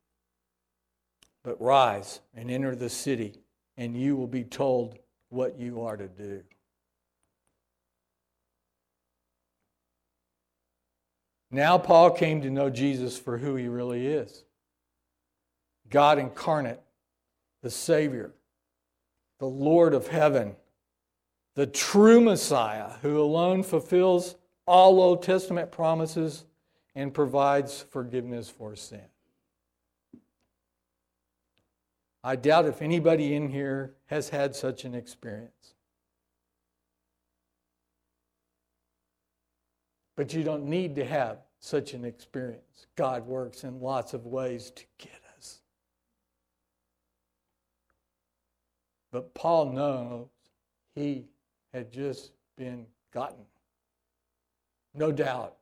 But 1.43 1.61
rise 1.61 2.19
and 2.33 2.49
enter 2.49 2.75
the 2.75 2.89
city, 2.89 3.44
and 3.77 3.99
you 3.99 4.15
will 4.15 4.27
be 4.27 4.43
told 4.43 4.97
what 5.29 5.59
you 5.59 5.81
are 5.81 5.97
to 5.97 6.07
do. 6.07 6.41
Now, 11.51 11.77
Paul 11.77 12.11
came 12.11 12.41
to 12.41 12.49
know 12.49 12.69
Jesus 12.69 13.17
for 13.17 13.37
who 13.37 13.55
he 13.55 13.67
really 13.67 14.07
is 14.07 14.43
God 15.89 16.19
incarnate, 16.19 16.81
the 17.61 17.69
Savior, 17.69 18.33
the 19.39 19.45
Lord 19.45 19.93
of 19.93 20.07
heaven, 20.07 20.55
the 21.55 21.67
true 21.67 22.19
Messiah 22.19 22.93
who 23.01 23.21
alone 23.21 23.63
fulfills 23.63 24.35
all 24.65 25.01
Old 25.01 25.23
Testament 25.23 25.71
promises 25.71 26.45
and 26.95 27.13
provides 27.13 27.85
forgiveness 27.89 28.49
for 28.49 28.75
sin. 28.75 29.01
I 32.27 32.35
doubt 32.35 32.65
if 32.65 32.81
anybody 32.81 33.35
in 33.35 33.49
here 33.49 33.93
has 34.07 34.29
had 34.29 34.55
such 34.55 34.83
an 34.83 34.95
experience. 34.95 35.75
But 40.15 40.33
you 40.33 40.43
don't 40.43 40.65
need 40.65 40.95
to 40.95 41.05
have 41.05 41.37
such 41.59 41.93
an 41.93 42.03
experience. 42.03 42.87
God 42.95 43.27
works 43.27 43.63
in 43.63 43.79
lots 43.79 44.15
of 44.15 44.25
ways 44.25 44.71
to 44.71 44.83
get 44.97 45.21
us. 45.37 45.59
But 49.11 49.35
Paul 49.35 49.73
knows 49.73 50.25
he 50.95 51.25
had 51.75 51.91
just 51.91 52.31
been 52.57 52.87
gotten. 53.13 53.45
No 54.95 55.11
doubt. 55.11 55.57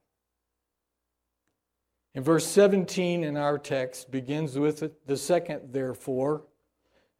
In 2.15 2.23
verse 2.23 2.47
17 2.47 3.25
in 3.25 3.35
our 3.35 3.57
text 3.57 4.11
begins 4.11 4.57
with 4.57 4.89
the 5.05 5.17
second 5.17 5.73
therefore, 5.73 6.43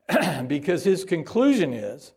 because 0.48 0.83
his 0.83 1.05
conclusion 1.05 1.74
is, 1.74 2.13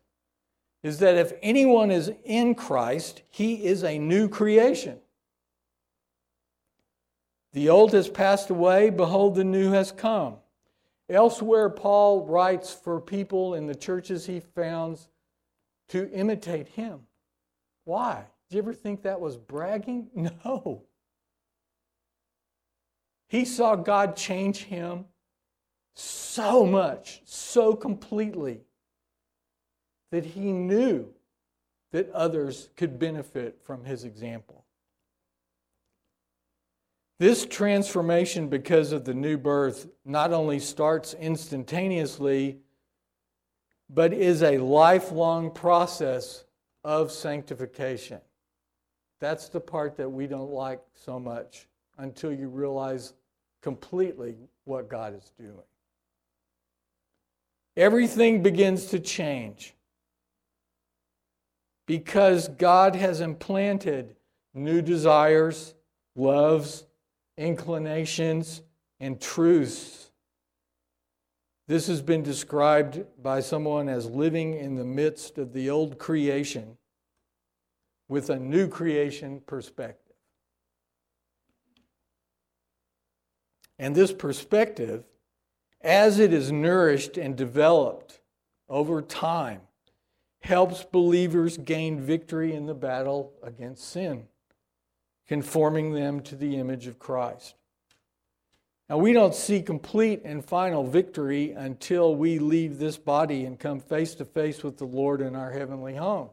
is 0.83 0.99
that 0.99 1.17
if 1.17 1.33
anyone 1.43 1.91
is 1.91 2.13
in 2.25 2.55
Christ, 2.55 3.23
he 3.29 3.65
is 3.65 3.83
a 3.83 3.99
new 3.99 4.29
creation. 4.29 4.99
The 7.53 7.69
old 7.71 7.93
has 7.93 8.09
passed 8.09 8.51
away, 8.51 8.91
behold, 8.91 9.35
the 9.35 9.45
new 9.45 9.73
has 9.73 9.91
come. 9.91 10.37
Elsewhere, 11.09 11.71
Paul 11.71 12.27
writes 12.27 12.73
for 12.73 13.01
people 13.01 13.55
in 13.55 13.67
the 13.67 13.75
churches 13.75 14.27
he 14.27 14.41
founds 14.41 15.09
to 15.89 16.11
imitate 16.13 16.69
him. 16.69 17.01
Why? 17.85 18.25
Did 18.49 18.57
you 18.57 18.63
ever 18.63 18.75
think 18.75 19.03
that 19.03 19.21
was 19.21 19.37
bragging? 19.37 20.09
No. 20.45 20.83
He 23.29 23.45
saw 23.45 23.75
God 23.75 24.15
change 24.15 24.65
him 24.65 25.07
so 25.99 26.67
much, 26.67 27.23
so 27.25 27.75
completely, 27.75 28.61
that 30.13 30.25
he 30.25 30.53
knew 30.53 31.09
that 31.93 32.11
others 32.11 32.69
could 32.77 32.99
benefit 32.99 33.59
from 33.65 33.85
his 33.85 34.05
example. 34.05 34.65
This 37.19 37.47
transformation, 37.47 38.49
because 38.49 38.93
of 38.93 39.07
the 39.07 39.15
new 39.15 39.39
birth, 39.39 39.89
not 40.05 40.35
only 40.35 40.59
starts 40.59 41.15
instantaneously, 41.15 42.59
but 43.89 44.13
is 44.13 44.43
a 44.43 44.59
lifelong 44.59 45.51
process 45.51 46.45
of 46.85 47.11
sanctification. 47.11 48.21
That's 49.19 49.49
the 49.49 49.61
part 49.61 49.97
that 49.97 50.11
we 50.11 50.27
don't 50.27 50.51
like 50.51 50.83
so 50.93 51.19
much 51.19 51.69
until 51.97 52.33
you 52.33 52.49
realize 52.49 53.15
completely 53.63 54.37
what 54.65 54.91
God 54.91 55.17
is 55.17 55.33
doing. 55.39 55.63
Everything 57.77 58.43
begins 58.43 58.87
to 58.87 59.01
change 59.01 59.75
because 61.87 62.49
God 62.49 62.97
has 62.97 63.21
implanted 63.21 64.17
new 64.55 64.81
desires, 64.81 65.75
loves, 66.15 66.87
inclinations, 67.37 68.63
and 68.99 69.21
truths. 69.21 70.11
This 71.69 71.87
has 71.89 72.01
been 72.01 72.23
described 72.23 73.05
by 73.23 73.41
someone 73.41 73.89
as 73.89 74.07
living 74.07 74.55
in 74.55 74.77
the 74.77 74.85
midst 74.85 75.37
of 75.37 75.53
the 75.53 75.69
old 75.69 75.99
creation 75.99 76.79
with 78.09 78.31
a 78.31 78.39
new 78.39 78.69
creation 78.69 79.43
perspective. 79.47 80.15
And 83.79 83.95
this 83.95 84.13
perspective, 84.13 85.05
as 85.87 86.19
it 86.19 86.33
is 86.33 86.53
nourished 86.53 87.17
and 87.17 87.37
developed 87.37 88.21
over 88.69 89.01
time, 89.01 89.61
helps 90.41 90.85
believers 90.85 91.57
gain 91.57 92.01
victory 92.01 92.53
in 92.53 92.67
the 92.67 92.75
battle 92.75 93.33
against 93.43 93.89
sin 93.89 94.27
conforming 95.27 95.93
them 95.93 96.21
to 96.21 96.37
the 96.37 96.57
image 96.57 96.87
of 96.87 96.99
Christ. 96.99 97.55
Now, 98.89 98.99
we 98.99 99.13
don't 99.13 99.35
see 99.35 99.63
complete 99.63 100.23
and 100.25 100.45
final 100.45 100.85
victory 100.85 101.51
until 101.51 102.15
we 102.15 102.39
leave 102.39 102.79
this 102.79 102.97
body 102.97 103.45
and 103.45 103.59
come 103.59 103.81
face 103.81 104.15
to 104.17 104.25
face 104.25 104.63
with 104.63 104.79
the 104.79 104.85
Lord 104.85 105.21
in 105.21 105.35
our 105.35 105.51
heavenly 105.51 105.97
home. 105.97 106.31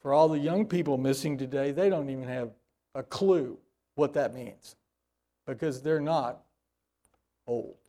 For 0.00 0.12
all 0.12 0.28
the 0.28 0.38
young 0.38 0.66
people 0.66 0.96
missing 0.96 1.36
today, 1.36 1.72
they 1.72 1.88
don't 1.88 2.10
even 2.10 2.28
have 2.28 2.50
a 2.94 3.02
clue 3.02 3.58
what 3.96 4.12
that 4.12 4.32
means 4.32 4.76
because 5.46 5.82
they're 5.82 5.98
not 6.00 6.42
old. 7.46 7.83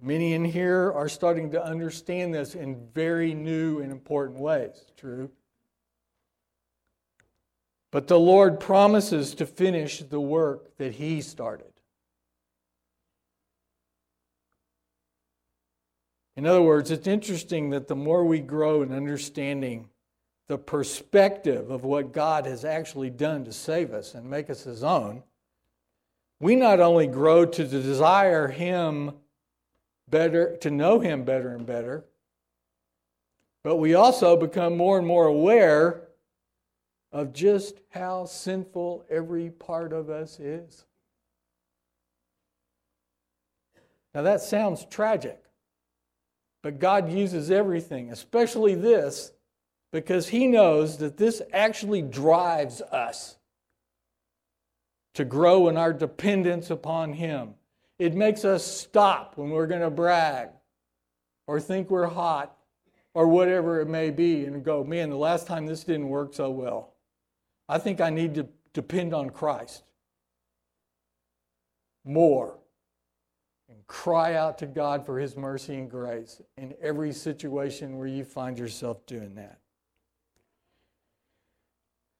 Many 0.00 0.34
in 0.34 0.44
here 0.44 0.92
are 0.92 1.08
starting 1.08 1.50
to 1.52 1.64
understand 1.64 2.32
this 2.32 2.54
in 2.54 2.86
very 2.94 3.34
new 3.34 3.80
and 3.80 3.90
important 3.90 4.38
ways. 4.38 4.84
True. 4.96 5.30
But 7.90 8.06
the 8.06 8.18
Lord 8.18 8.60
promises 8.60 9.34
to 9.36 9.46
finish 9.46 10.00
the 10.00 10.20
work 10.20 10.76
that 10.76 10.94
He 10.94 11.20
started. 11.20 11.72
In 16.36 16.46
other 16.46 16.62
words, 16.62 16.92
it's 16.92 17.08
interesting 17.08 17.70
that 17.70 17.88
the 17.88 17.96
more 17.96 18.24
we 18.24 18.38
grow 18.38 18.82
in 18.82 18.92
understanding 18.92 19.88
the 20.46 20.58
perspective 20.58 21.70
of 21.70 21.84
what 21.84 22.12
God 22.12 22.46
has 22.46 22.64
actually 22.64 23.10
done 23.10 23.44
to 23.46 23.52
save 23.52 23.92
us 23.92 24.14
and 24.14 24.30
make 24.30 24.48
us 24.48 24.62
His 24.62 24.84
own, 24.84 25.24
we 26.38 26.54
not 26.54 26.78
only 26.78 27.08
grow 27.08 27.44
to 27.44 27.64
desire 27.66 28.46
Him 28.46 29.14
better, 30.10 30.56
to 30.58 30.70
know 30.70 31.00
Him 31.00 31.24
better 31.24 31.54
and 31.54 31.66
better, 31.66 32.04
but 33.64 33.76
we 33.76 33.94
also 33.94 34.36
become 34.36 34.76
more 34.76 34.98
and 34.98 35.06
more 35.06 35.26
aware 35.26 36.08
of 37.12 37.32
just 37.32 37.74
how 37.90 38.24
sinful 38.24 39.04
every 39.10 39.50
part 39.50 39.92
of 39.92 40.10
us 40.10 40.38
is. 40.38 40.84
Now, 44.14 44.22
that 44.22 44.40
sounds 44.40 44.84
tragic, 44.86 45.42
but 46.62 46.78
God 46.78 47.10
uses 47.12 47.50
everything, 47.50 48.10
especially 48.10 48.74
this, 48.74 49.32
because 49.92 50.28
He 50.28 50.46
knows 50.46 50.98
that 50.98 51.16
this 51.16 51.40
actually 51.52 52.02
drives 52.02 52.80
us 52.80 53.36
to 55.14 55.24
grow 55.24 55.68
in 55.68 55.76
our 55.76 55.92
dependence 55.92 56.70
upon 56.70 57.12
Him. 57.14 57.54
It 57.98 58.14
makes 58.14 58.44
us 58.44 58.64
stop 58.64 59.36
when 59.36 59.50
we're 59.50 59.66
going 59.66 59.80
to 59.80 59.90
brag 59.90 60.50
or 61.46 61.60
think 61.60 61.90
we're 61.90 62.06
hot 62.06 62.56
or 63.14 63.26
whatever 63.26 63.80
it 63.80 63.88
may 63.88 64.10
be 64.10 64.44
and 64.44 64.64
go, 64.64 64.84
man, 64.84 65.10
the 65.10 65.16
last 65.16 65.46
time 65.46 65.66
this 65.66 65.82
didn't 65.82 66.08
work 66.08 66.34
so 66.34 66.50
well. 66.50 66.94
I 67.68 67.78
think 67.78 68.00
I 68.00 68.10
need 68.10 68.34
to 68.36 68.46
depend 68.72 69.12
on 69.12 69.30
Christ 69.30 69.82
more 72.04 72.58
and 73.68 73.86
cry 73.86 74.34
out 74.34 74.58
to 74.58 74.66
God 74.66 75.04
for 75.04 75.18
His 75.18 75.36
mercy 75.36 75.74
and 75.74 75.90
grace 75.90 76.40
in 76.56 76.74
every 76.80 77.12
situation 77.12 77.98
where 77.98 78.06
you 78.06 78.24
find 78.24 78.58
yourself 78.58 79.04
doing 79.06 79.34
that. 79.34 79.58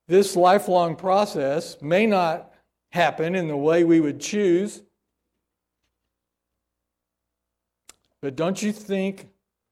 This 0.08 0.36
lifelong 0.36 0.96
process 0.96 1.80
may 1.80 2.06
not 2.06 2.52
happen 2.90 3.34
in 3.34 3.46
the 3.46 3.56
way 3.56 3.84
we 3.84 4.00
would 4.00 4.20
choose, 4.20 4.82
but 8.20 8.36
don't 8.36 8.62
you 8.62 8.72
think 8.72 9.28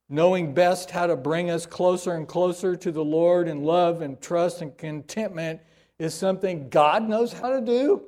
knowing 0.09 0.55
best 0.55 0.91
how 0.91 1.07
to 1.07 1.17
bring 1.17 1.51
us 1.51 1.67
closer 1.67 2.13
and 2.13 2.29
closer 2.29 2.77
to 2.77 2.93
the 2.93 3.05
Lord 3.05 3.49
in 3.49 3.65
love 3.65 4.03
and 4.03 4.21
trust 4.21 4.63
and 4.63 4.77
contentment 4.77 5.61
is 5.99 6.15
something 6.15 6.69
God 6.69 7.09
knows 7.09 7.33
how 7.33 7.51
to 7.51 7.61
do. 7.61 8.03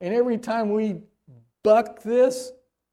And 0.00 0.12
every 0.14 0.38
time 0.38 0.72
we 0.72 1.02
buck 1.62 2.02
this, 2.02 2.52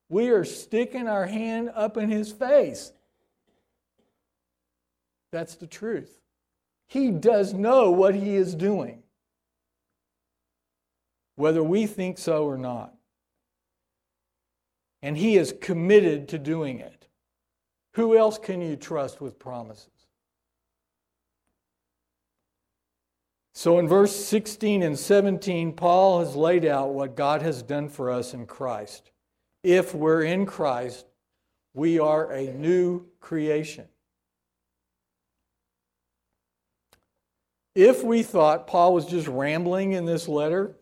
we 0.10 0.30
are 0.30 0.46
sticking 0.46 1.08
our 1.08 1.26
hand 1.26 1.72
up 1.74 1.98
in 1.98 2.10
His 2.10 2.32
face. 2.32 2.92
That's 5.32 5.56
the 5.56 5.68
truth. 5.68 6.20
He 6.88 7.12
does 7.12 7.54
know 7.54 7.92
what 7.92 8.16
He 8.16 8.36
is 8.36 8.54
doing. 8.56 9.02
whether 11.36 11.64
we 11.64 11.88
think 11.88 12.18
so 12.18 12.44
or 12.44 12.58
not. 12.58 12.94
And 15.02 15.18
He 15.18 15.38
is 15.38 15.54
committed 15.62 16.28
to 16.30 16.38
doing 16.38 16.80
it. 16.80 17.08
Who 17.94 18.18
else 18.18 18.38
can 18.38 18.62
you 18.62 18.76
trust 18.76 19.22
with 19.22 19.40
promises? 19.40 19.88
So 23.54 23.78
in 23.80 23.88
verse 23.90 24.16
16 24.16 24.84
and 24.84 24.98
17, 24.98 25.74
Paul 25.74 26.20
has 26.20 26.36
laid 26.36 26.66
out 26.66 26.94
what 26.94 27.18
God 27.18 27.42
has 27.42 27.62
done 27.62 27.90
for 27.90 28.10
us 28.10 28.34
in 28.34 28.46
Christ. 28.46 29.12
If 29.64 29.94
we're 29.94 30.24
in 30.24 30.46
Christ, 30.46 31.06
we 31.74 32.00
are 32.00 32.32
a 32.32 32.54
new 32.54 33.08
creation. 33.20 33.86
If 37.76 38.04
we 38.04 38.24
thought 38.24 38.68
Paul 38.68 38.94
was 38.94 39.06
just 39.06 39.28
rambling 39.28 39.92
in 39.92 40.06
this 40.06 40.28
letter, 40.28 40.76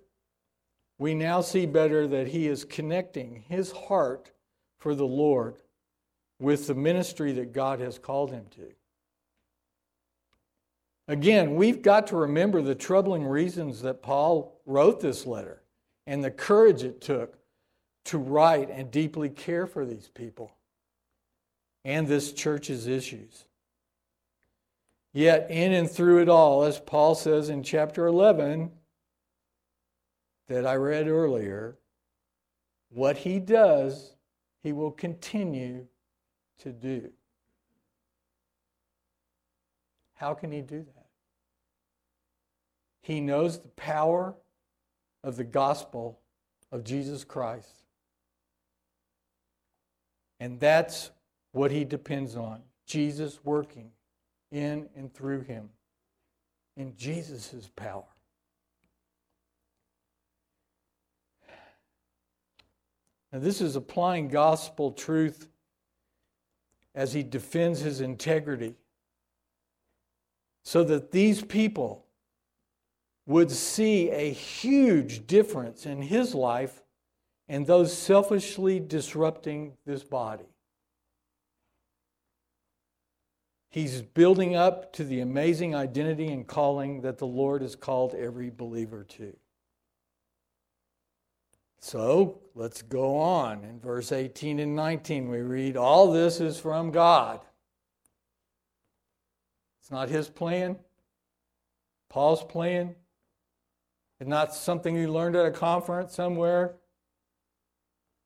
we 0.98 1.14
now 1.14 1.42
see 1.42 1.66
better 1.66 2.08
that 2.08 2.28
he 2.28 2.48
is 2.48 2.66
connecting 2.66 3.44
his 3.48 3.72
heart 3.72 4.32
for 4.80 4.96
the 4.96 5.06
Lord 5.06 5.62
with 6.40 6.68
the 6.68 6.76
ministry 6.76 7.32
that 7.34 7.54
God 7.54 7.80
has 7.80 8.00
called 8.00 8.32
him 8.32 8.46
to. 8.56 8.72
Again, 11.08 11.56
we've 11.56 11.82
got 11.82 12.08
to 12.08 12.18
remember 12.18 12.62
the 12.62 12.76
troubling 12.76 13.26
reasons 13.26 13.82
that 13.82 14.02
Paul 14.02 14.60
wrote 14.66 15.00
this 15.00 15.26
letter 15.26 15.64
and 16.06 16.24
the 16.24 16.32
courage 16.32 16.84
it 16.84 17.02
took 17.02 17.38
to 18.06 18.18
write 18.18 18.70
and 18.70 18.92
deeply 18.92 19.30
care 19.30 19.68
for 19.68 19.86
these 19.86 20.10
people 20.10 20.56
and 21.86 22.08
this 22.08 22.34
church's 22.34 22.88
issues. 22.88 23.46
Yet, 25.14 25.50
in 25.50 25.74
and 25.74 25.90
through 25.90 26.22
it 26.22 26.30
all, 26.30 26.64
as 26.64 26.80
Paul 26.80 27.16
says 27.16 27.50
in 27.50 27.64
chapter 27.64 28.06
11 28.06 28.72
that 30.48 30.66
I 30.66 30.76
read 30.76 31.08
earlier, 31.08 31.78
what 32.90 33.18
he 33.18 33.40
does, 33.40 34.16
he 34.64 34.72
will 34.72 34.92
continue 34.92 35.88
to 36.60 36.72
do. 36.72 37.10
How 40.16 40.34
can 40.34 40.52
he 40.52 40.62
do 40.62 40.80
that? 40.80 41.06
He 43.02 43.22
knows 43.22 43.60
the 43.60 43.68
power 43.70 44.36
of 45.24 45.38
the 45.38 45.44
gospel 45.44 46.20
of 46.72 46.84
Jesus 46.84 47.24
Christ. 47.24 47.84
And 50.40 50.60
that's 50.60 51.12
what 51.52 51.72
he 51.72 51.84
depends 51.84 52.36
on 52.36 52.62
Jesus 52.86 53.40
working 53.44 53.92
in 54.52 54.88
and 54.96 55.14
through 55.14 55.42
him 55.42 55.70
in 56.76 56.96
Jesus' 56.96 57.70
power. 57.76 58.06
Now, 63.32 63.40
this 63.40 63.62
is 63.62 63.76
applying 63.76 64.30
gospel 64.30 64.92
truth 64.92 65.50
as 66.96 67.14
he 67.14 67.24
defends 67.24 67.82
his 67.82 68.02
integrity 68.02 68.76
so 70.64 70.84
that 70.84 71.12
these 71.12 71.44
people 71.44 72.06
would 73.26 73.52
see 73.52 74.10
a 74.10 74.32
huge 74.32 75.28
difference 75.28 75.86
in 75.86 76.02
his 76.02 76.34
life 76.34 76.84
and 77.50 77.66
those 77.66 77.96
selfishly 77.96 78.80
disrupting 78.80 79.74
this 79.86 80.04
body. 80.04 80.46
He's 83.70 84.02
building 84.02 84.56
up 84.56 84.94
to 84.94 85.04
the 85.04 85.20
amazing 85.20 85.76
identity 85.76 86.28
and 86.28 86.48
calling 86.48 87.02
that 87.02 87.18
the 87.18 87.28
Lord 87.28 87.62
has 87.62 87.76
called 87.76 88.16
every 88.16 88.50
believer 88.50 89.04
to. 89.04 89.36
So 91.80 92.40
let's 92.58 92.82
go 92.82 93.18
on. 93.18 93.64
In 93.64 93.80
verse 93.80 94.12
18 94.12 94.60
and 94.60 94.76
19, 94.76 95.30
we 95.30 95.40
read, 95.40 95.78
All 95.78 96.12
this 96.12 96.42
is 96.42 96.60
from 96.60 96.92
God. 96.92 97.40
It's 99.80 99.92
not 99.92 100.10
his 100.10 100.28
plan, 100.28 100.78
Paul's 102.10 102.44
plan. 102.44 102.96
It's 104.20 104.28
not 104.28 104.56
something 104.56 104.96
he 104.96 105.06
learned 105.06 105.36
at 105.36 105.46
a 105.46 105.52
conference 105.52 106.16
somewhere. 106.16 106.76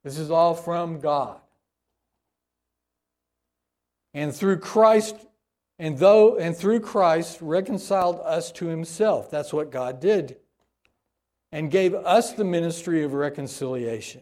This 0.03 0.17
is 0.17 0.31
all 0.31 0.55
from 0.55 0.99
God. 1.01 1.39
And 4.13 4.33
through 4.33 4.59
Christ, 4.59 5.15
and 5.77 5.97
though 5.97 6.37
and 6.37 6.55
through 6.55 6.79
Christ 6.79 7.39
reconciled 7.41 8.21
us 8.23 8.51
to 8.53 8.67
himself. 8.67 9.29
That's 9.29 9.51
what 9.51 9.71
God 9.71 9.99
did. 9.99 10.37
And 11.51 11.69
gave 11.69 11.93
us 11.93 12.31
the 12.31 12.45
ministry 12.45 13.03
of 13.03 13.13
reconciliation. 13.13 14.21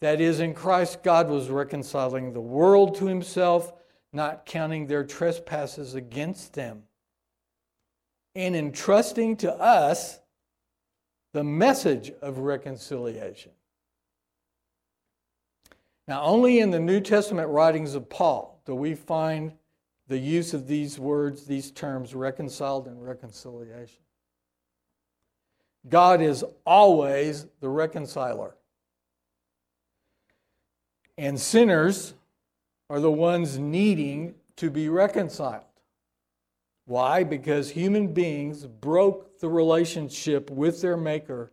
That 0.00 0.20
is, 0.20 0.40
in 0.40 0.54
Christ, 0.54 1.02
God 1.02 1.28
was 1.28 1.48
reconciling 1.48 2.32
the 2.32 2.40
world 2.40 2.96
to 2.96 3.06
himself, 3.06 3.72
not 4.12 4.46
counting 4.46 4.86
their 4.86 5.04
trespasses 5.04 5.94
against 5.94 6.54
them, 6.54 6.84
and 8.34 8.56
entrusting 8.56 9.36
to 9.36 9.52
us 9.52 10.20
the 11.32 11.44
message 11.44 12.10
of 12.22 12.38
reconciliation. 12.38 13.52
Now, 16.08 16.22
only 16.22 16.58
in 16.58 16.70
the 16.70 16.80
New 16.80 17.00
Testament 17.00 17.48
writings 17.50 17.94
of 17.94 18.08
Paul 18.08 18.60
do 18.66 18.74
we 18.74 18.94
find 18.96 19.52
the 20.08 20.18
use 20.18 20.54
of 20.54 20.66
these 20.66 20.98
words, 20.98 21.44
these 21.44 21.70
terms, 21.70 22.16
reconciled 22.16 22.88
and 22.88 23.00
reconciliation. 23.06 24.02
God 25.88 26.20
is 26.20 26.44
always 26.64 27.46
the 27.60 27.68
reconciler. 27.68 28.54
And 31.16 31.38
sinners 31.38 32.14
are 32.88 33.00
the 33.00 33.10
ones 33.10 33.58
needing 33.58 34.34
to 34.56 34.70
be 34.70 34.88
reconciled. 34.88 35.64
Why? 36.86 37.24
Because 37.24 37.70
human 37.70 38.12
beings 38.12 38.66
broke 38.66 39.38
the 39.38 39.48
relationship 39.48 40.50
with 40.50 40.80
their 40.80 40.96
Maker 40.96 41.52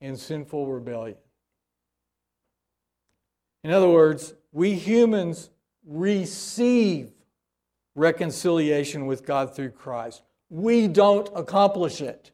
in 0.00 0.16
sinful 0.16 0.66
rebellion. 0.66 1.16
In 3.64 3.70
other 3.70 3.88
words, 3.88 4.34
we 4.50 4.74
humans 4.74 5.50
receive 5.86 7.12
reconciliation 7.94 9.06
with 9.06 9.24
God 9.24 9.54
through 9.54 9.70
Christ. 9.70 10.22
We 10.50 10.88
don't 10.88 11.28
accomplish 11.34 12.00
it. 12.00 12.32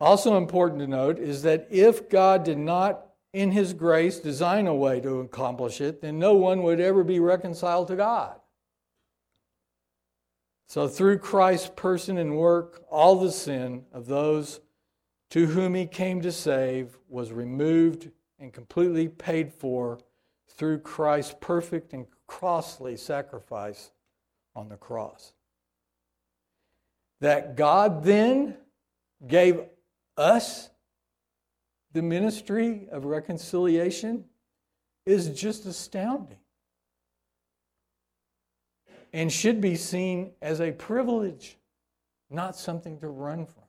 Also 0.00 0.36
important 0.36 0.80
to 0.80 0.86
note 0.86 1.18
is 1.18 1.42
that 1.42 1.66
if 1.70 2.08
God 2.08 2.44
did 2.44 2.58
not, 2.58 3.06
in 3.32 3.52
His 3.52 3.72
grace, 3.72 4.18
design 4.18 4.66
a 4.66 4.74
way 4.74 5.00
to 5.00 5.20
accomplish 5.20 5.80
it, 5.80 6.00
then 6.00 6.18
no 6.18 6.34
one 6.34 6.62
would 6.62 6.80
ever 6.80 7.04
be 7.04 7.20
reconciled 7.20 7.88
to 7.88 7.96
God. 7.96 8.38
So, 10.68 10.88
through 10.88 11.18
Christ's 11.18 11.70
person 11.76 12.18
and 12.18 12.36
work, 12.36 12.84
all 12.90 13.16
the 13.16 13.30
sin 13.30 13.84
of 13.92 14.06
those 14.06 14.60
to 15.30 15.46
whom 15.46 15.74
he 15.74 15.86
came 15.86 16.20
to 16.22 16.32
save 16.32 16.96
was 17.08 17.32
removed 17.32 18.10
and 18.38 18.52
completely 18.52 19.08
paid 19.08 19.52
for 19.52 19.98
through 20.48 20.78
Christ's 20.80 21.34
perfect 21.40 21.92
and 21.92 22.06
costly 22.26 22.96
sacrifice 22.96 23.90
on 24.54 24.68
the 24.68 24.76
cross. 24.76 25.32
That 27.20 27.56
God 27.56 28.04
then 28.04 28.56
gave 29.26 29.60
us 30.16 30.70
the 31.92 32.02
ministry 32.02 32.88
of 32.90 33.04
reconciliation 33.04 34.24
is 35.06 35.28
just 35.30 35.66
astounding 35.66 36.38
and 39.12 39.32
should 39.32 39.60
be 39.60 39.76
seen 39.76 40.32
as 40.42 40.60
a 40.60 40.72
privilege, 40.72 41.56
not 42.28 42.56
something 42.56 42.98
to 43.00 43.08
run 43.08 43.46
from. 43.46 43.62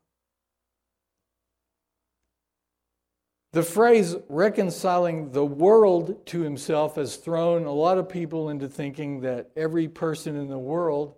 The 3.54 3.64
phrase 3.64 4.16
reconciling 4.28 5.32
the 5.32 5.46
world 5.46 6.26
to 6.28 6.42
himself 6.42 6.96
has 6.98 7.16
thrown 7.16 7.66
a 7.66 7.72
lot 7.72 7.98
of 7.98 8.10
people 8.10 8.50
into 8.50 8.68
thinking 8.68 9.22
that 9.22 9.50
every 9.56 9.88
person 9.88 10.36
in 10.36 10.50
the 10.50 10.60
world 10.60 11.16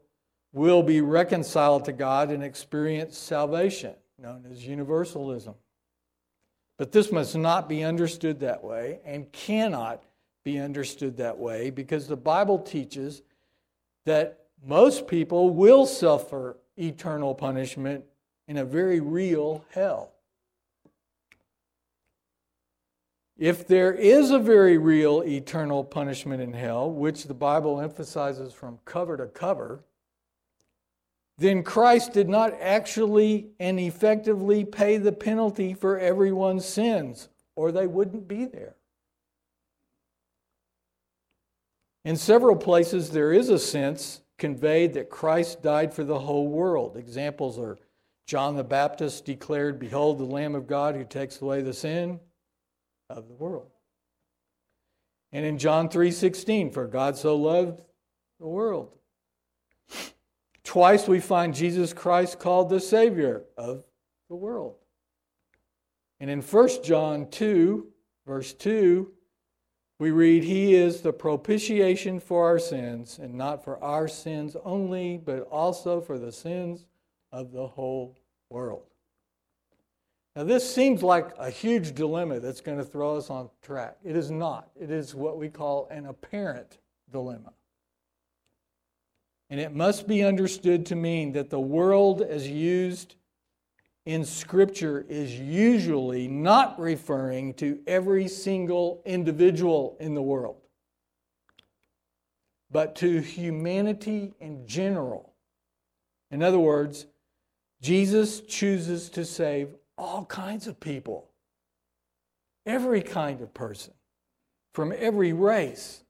will 0.54 0.84
be 0.84 1.02
reconciled 1.02 1.86
to 1.86 1.92
God 1.92 2.30
and 2.30 2.44
experience 2.44 3.18
salvation, 3.18 3.96
known 4.22 4.46
as 4.52 4.66
universalism. 4.66 5.56
But 6.78 6.92
this 6.92 7.12
must 7.12 7.36
not 7.36 7.68
be 7.68 7.84
understood 7.84 8.40
that 8.40 8.64
way 8.64 9.00
and 9.06 9.32
cannot 9.32 10.04
be 10.44 10.60
understood 10.60 11.18
that 11.18 11.38
way 11.38 11.70
because 11.70 12.08
the 12.08 12.16
Bible 12.16 12.60
teaches 12.60 13.22
that 14.06 14.46
most 14.66 15.08
people 15.08 15.50
will 15.50 15.86
suffer 15.86 16.58
eternal 16.78 17.36
punishment 17.36 18.06
in 18.48 18.58
a 18.58 18.66
very 18.66 19.00
real 19.00 19.64
hell. 19.72 20.14
If 23.38 23.68
there 23.68 23.94
is 23.94 24.32
a 24.32 24.40
very 24.40 24.78
real 24.78 25.24
eternal 25.24 25.84
punishment 25.84 26.42
in 26.42 26.52
hell, 26.52 26.92
which 26.92 27.26
the 27.26 27.34
Bible 27.34 27.80
emphasizes 27.80 28.54
from 28.54 28.80
cover 28.84 29.16
to 29.16 29.28
cover, 29.28 29.82
then 31.40 31.64
Christ 31.64 32.12
did 32.14 32.28
not 32.28 32.54
actually 32.60 33.52
and 33.60 33.80
effectively 33.80 34.66
pay 34.66 34.98
the 34.98 35.14
penalty 35.14 35.74
for 35.74 35.98
everyone's 35.98 36.66
sins, 36.66 37.30
or 37.56 37.72
they 37.72 37.88
wouldn't 37.88 38.28
be 38.28 38.46
there. 38.46 38.76
In 42.04 42.18
several 42.18 42.58
places, 42.58 43.12
there 43.12 43.32
is 43.32 43.50
a 43.50 43.60
sense 43.60 44.22
conveyed 44.38 44.94
that 44.94 45.10
Christ 45.10 45.62
died 45.62 45.94
for 45.94 46.04
the 46.04 46.20
whole 46.20 46.48
world. 46.48 46.98
Examples 46.98 47.58
are 47.58 47.78
John 48.26 48.56
the 48.56 48.64
Baptist 48.64 49.26
declared, 49.26 49.80
Behold 49.80 50.18
the 50.18 50.26
Lamb 50.26 50.56
of 50.56 50.68
God 50.68 50.96
who 50.96 51.04
takes 51.04 51.42
away 51.42 51.62
the 51.62 51.74
sin 51.74 52.20
of 53.10 53.28
the 53.28 53.34
world. 53.34 53.72
And 55.32 55.46
in 55.46 55.58
John 55.58 55.90
3:16, 55.90 56.72
for 56.72 56.86
God 56.86 57.16
so 57.16 57.36
loved 57.36 57.82
the 58.40 58.48
world 58.48 58.92
Twice 60.70 61.08
we 61.08 61.20
find 61.20 61.56
Jesus 61.56 61.94
Christ 61.94 62.38
called 62.38 62.70
the 62.70 62.80
Savior 62.80 63.42
of 63.58 63.84
the 64.30 64.36
world. 64.36 64.76
And 66.20 66.30
in 66.30 66.44
1 66.44 66.84
John 66.84 67.28
2, 67.32 67.88
verse 68.28 68.54
2, 68.54 69.12
we 69.98 70.12
read, 70.12 70.44
He 70.44 70.76
is 70.76 71.02
the 71.02 71.12
propitiation 71.12 72.20
for 72.20 72.46
our 72.46 72.60
sins, 72.60 73.18
and 73.18 73.34
not 73.34 73.64
for 73.64 73.84
our 73.84 74.08
sins 74.08 74.56
only, 74.64 75.18
but 75.18 75.48
also 75.50 76.02
for 76.02 76.20
the 76.20 76.32
sins 76.32 76.86
of 77.32 77.52
the 77.52 77.66
whole 77.66 78.16
world. 78.52 78.84
Now, 80.36 80.44
this 80.44 80.72
seems 80.72 81.02
like 81.02 81.32
a 81.40 81.50
huge 81.50 81.96
dilemma 81.96 82.40
that's 82.40 82.62
going 82.62 82.78
to 82.78 82.86
throw 82.86 83.18
us 83.18 83.32
on 83.32 83.50
track. 83.64 83.98
It 84.04 84.16
is 84.16 84.30
not. 84.30 84.70
It 84.80 84.92
is 84.92 85.16
what 85.16 85.40
we 85.40 85.50
call 85.50 85.88
an 85.90 86.06
apparent 86.06 86.78
dilemma. 87.12 87.54
And 89.50 89.60
it 89.60 89.74
must 89.74 90.08
be 90.08 90.24
understood 90.24 90.86
to 90.88 90.96
mean 90.96 91.32
that 91.34 91.50
the 91.50 91.60
world 91.60 92.22
as 92.22 92.48
used 92.48 93.16
in 94.06 94.24
Scripture 94.26 95.06
is 95.10 95.40
usually 95.40 96.28
not 96.28 96.80
referring 96.80 97.54
to 97.56 97.80
every 97.88 98.28
single 98.28 99.02
individual 99.06 99.98
in 100.00 100.14
the 100.14 100.22
world, 100.22 100.58
but 102.72 102.96
to 102.98 103.20
humanity 103.22 104.34
in 104.40 104.66
general. 104.68 105.34
In 106.32 106.44
other 106.44 106.60
words, 106.60 107.08
Jesus 107.82 108.42
chooses 108.42 109.10
to 109.12 109.26
save 109.26 109.70
all 109.98 110.26
kinds 110.26 110.68
of 110.68 110.80
people, 110.80 111.30
every 112.66 113.02
kind 113.02 113.42
of 113.42 113.54
person, 113.54 113.94
from 114.74 114.94
every 114.96 115.34
race, 115.34 116.04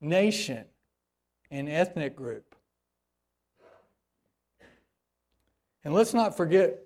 nation, 0.00 0.64
and 1.50 1.68
ethnic 1.68 2.16
group. 2.16 2.45
And 5.86 5.94
let's 5.94 6.12
not 6.12 6.36
forget 6.36 6.80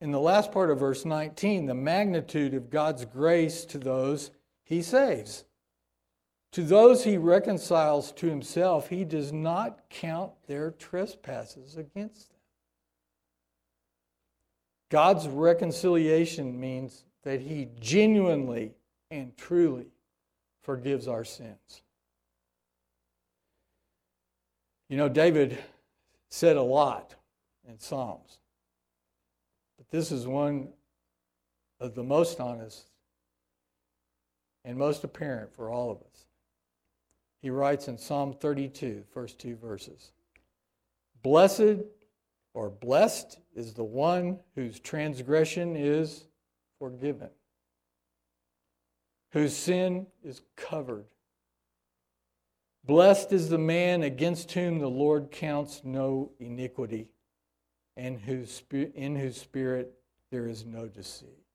in 0.00 0.12
the 0.12 0.18
last 0.18 0.50
part 0.50 0.70
of 0.70 0.80
verse 0.80 1.04
19 1.04 1.66
the 1.66 1.74
magnitude 1.74 2.54
of 2.54 2.70
God's 2.70 3.04
grace 3.04 3.66
to 3.66 3.76
those 3.76 4.30
he 4.64 4.80
saves. 4.80 5.44
To 6.52 6.62
those 6.62 7.04
he 7.04 7.18
reconciles 7.18 8.12
to 8.12 8.28
himself, 8.28 8.88
he 8.88 9.04
does 9.04 9.30
not 9.30 9.80
count 9.90 10.32
their 10.46 10.70
trespasses 10.70 11.76
against 11.76 12.30
them. 12.30 12.40
God's 14.88 15.28
reconciliation 15.28 16.58
means 16.58 17.04
that 17.24 17.42
he 17.42 17.68
genuinely 17.78 18.72
and 19.10 19.36
truly 19.36 19.88
forgives 20.62 21.08
our 21.08 21.24
sins. 21.24 21.82
You 24.88 24.96
know, 24.96 25.10
David 25.10 25.58
said 26.30 26.56
a 26.56 26.62
lot 26.62 27.16
in 27.68 27.78
Psalms. 27.78 28.38
But 29.90 29.98
this 29.98 30.12
is 30.12 30.26
one 30.26 30.68
of 31.80 31.94
the 31.94 32.02
most 32.02 32.40
honest 32.40 32.90
and 34.64 34.76
most 34.76 35.04
apparent 35.04 35.54
for 35.54 35.70
all 35.70 35.90
of 35.90 35.98
us. 35.98 36.26
He 37.40 37.50
writes 37.50 37.88
in 37.88 37.98
Psalm 37.98 38.32
32, 38.32 39.04
first 39.12 39.38
two 39.38 39.56
verses 39.56 40.12
Blessed 41.22 41.84
or 42.54 42.70
blessed 42.70 43.38
is 43.54 43.74
the 43.74 43.84
one 43.84 44.40
whose 44.54 44.80
transgression 44.80 45.76
is 45.76 46.24
forgiven, 46.78 47.30
whose 49.32 49.54
sin 49.54 50.06
is 50.24 50.40
covered. 50.56 51.04
Blessed 52.84 53.32
is 53.32 53.48
the 53.48 53.58
man 53.58 54.02
against 54.02 54.52
whom 54.52 54.78
the 54.78 54.88
Lord 54.88 55.30
counts 55.30 55.82
no 55.84 56.30
iniquity 56.38 57.08
and 57.96 58.18
whose, 58.18 58.62
in 58.72 59.16
whose 59.16 59.40
spirit 59.40 59.94
there 60.30 60.46
is 60.46 60.64
no 60.64 60.86
deceit. 60.86 61.46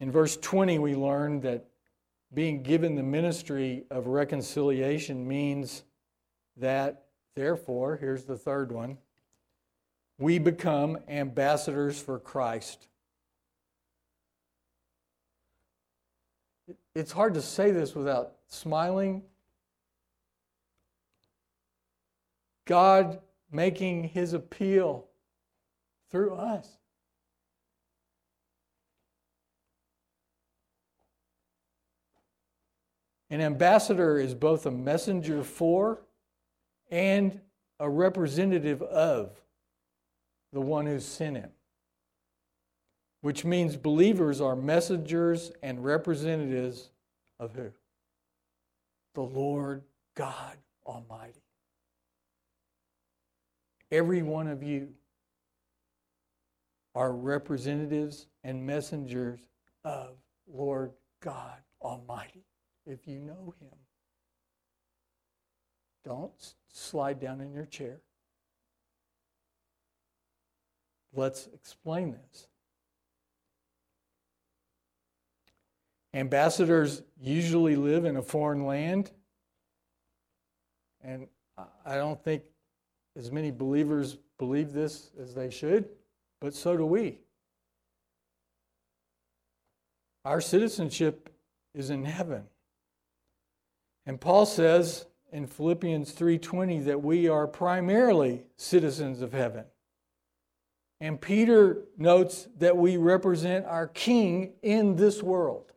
In 0.00 0.10
verse 0.10 0.36
20, 0.36 0.78
we 0.78 0.94
learn 0.94 1.40
that 1.40 1.66
being 2.34 2.62
given 2.62 2.96
the 2.96 3.02
ministry 3.02 3.84
of 3.90 4.06
reconciliation 4.06 5.28
means 5.28 5.84
that, 6.56 7.04
therefore, 7.36 7.96
here's 7.96 8.24
the 8.24 8.36
third 8.36 8.72
one 8.72 8.98
we 10.18 10.38
become 10.38 10.98
ambassadors 11.08 12.00
for 12.00 12.18
Christ. 12.18 12.86
It's 16.94 17.12
hard 17.12 17.34
to 17.34 17.42
say 17.42 17.70
this 17.70 17.94
without 17.94 18.34
smiling 18.48 19.22
God 22.64 23.20
making 23.50 24.04
his 24.04 24.32
appeal 24.32 25.06
through 26.10 26.34
us. 26.34 26.68
An 33.30 33.40
ambassador 33.40 34.18
is 34.18 34.34
both 34.34 34.66
a 34.66 34.70
messenger 34.70 35.42
for 35.42 36.02
and 36.90 37.40
a 37.80 37.88
representative 37.88 38.82
of 38.82 39.40
the 40.52 40.60
one 40.60 40.86
who 40.86 41.00
sent 41.00 41.38
him, 41.38 41.50
which 43.22 43.44
means 43.44 43.76
believers 43.76 44.40
are 44.42 44.54
messengers 44.54 45.50
and 45.62 45.82
representatives 45.82 46.90
of 47.40 47.54
who? 47.54 47.72
The 49.14 49.22
Lord 49.22 49.82
God 50.14 50.58
Almighty 50.86 51.41
every 53.92 54.22
one 54.22 54.48
of 54.48 54.62
you 54.62 54.88
are 56.94 57.12
representatives 57.12 58.26
and 58.42 58.66
messengers 58.66 59.40
of 59.84 60.16
Lord 60.52 60.92
God 61.20 61.58
Almighty 61.80 62.44
if 62.86 63.06
you 63.06 63.18
know 63.20 63.54
Him. 63.60 63.70
Don't 66.04 66.54
slide 66.72 67.20
down 67.20 67.40
in 67.40 67.52
your 67.52 67.66
chair. 67.66 68.00
Let's 71.14 71.48
explain 71.54 72.12
this. 72.12 72.48
Ambassadors 76.14 77.02
usually 77.20 77.76
live 77.76 78.04
in 78.04 78.16
a 78.16 78.22
foreign 78.22 78.66
land, 78.66 79.12
and 81.02 81.26
I 81.86 81.96
don't 81.96 82.22
think 82.22 82.42
as 83.16 83.30
many 83.30 83.50
believers 83.50 84.18
believe 84.38 84.72
this 84.72 85.10
as 85.20 85.34
they 85.34 85.50
should, 85.50 85.88
but 86.40 86.54
so 86.54 86.76
do 86.76 86.86
we. 86.86 87.18
Our 90.24 90.40
citizenship 90.40 91.32
is 91.74 91.90
in 91.90 92.04
heaven. 92.04 92.44
And 94.06 94.20
Paul 94.20 94.46
says 94.46 95.06
in 95.32 95.46
Philippians 95.46 96.12
3:20 96.12 96.80
that 96.80 97.02
we 97.02 97.28
are 97.28 97.46
primarily 97.46 98.44
citizens 98.56 99.20
of 99.20 99.32
heaven. 99.32 99.66
And 101.00 101.20
Peter 101.20 101.82
notes 101.96 102.48
that 102.58 102.76
we 102.76 102.96
represent 102.96 103.66
our 103.66 103.88
king 103.88 104.54
in 104.62 104.96
this 104.96 105.22
world 105.22 105.72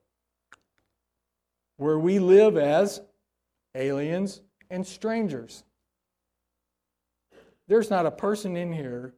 where 1.77 1.97
we 1.97 2.19
live 2.19 2.57
as 2.57 3.01
aliens 3.73 4.41
and 4.69 4.85
strangers. 4.85 5.63
There's 7.67 7.89
not 7.89 8.05
a 8.05 8.11
person 8.11 8.55
in 8.55 8.71
here 8.71 9.13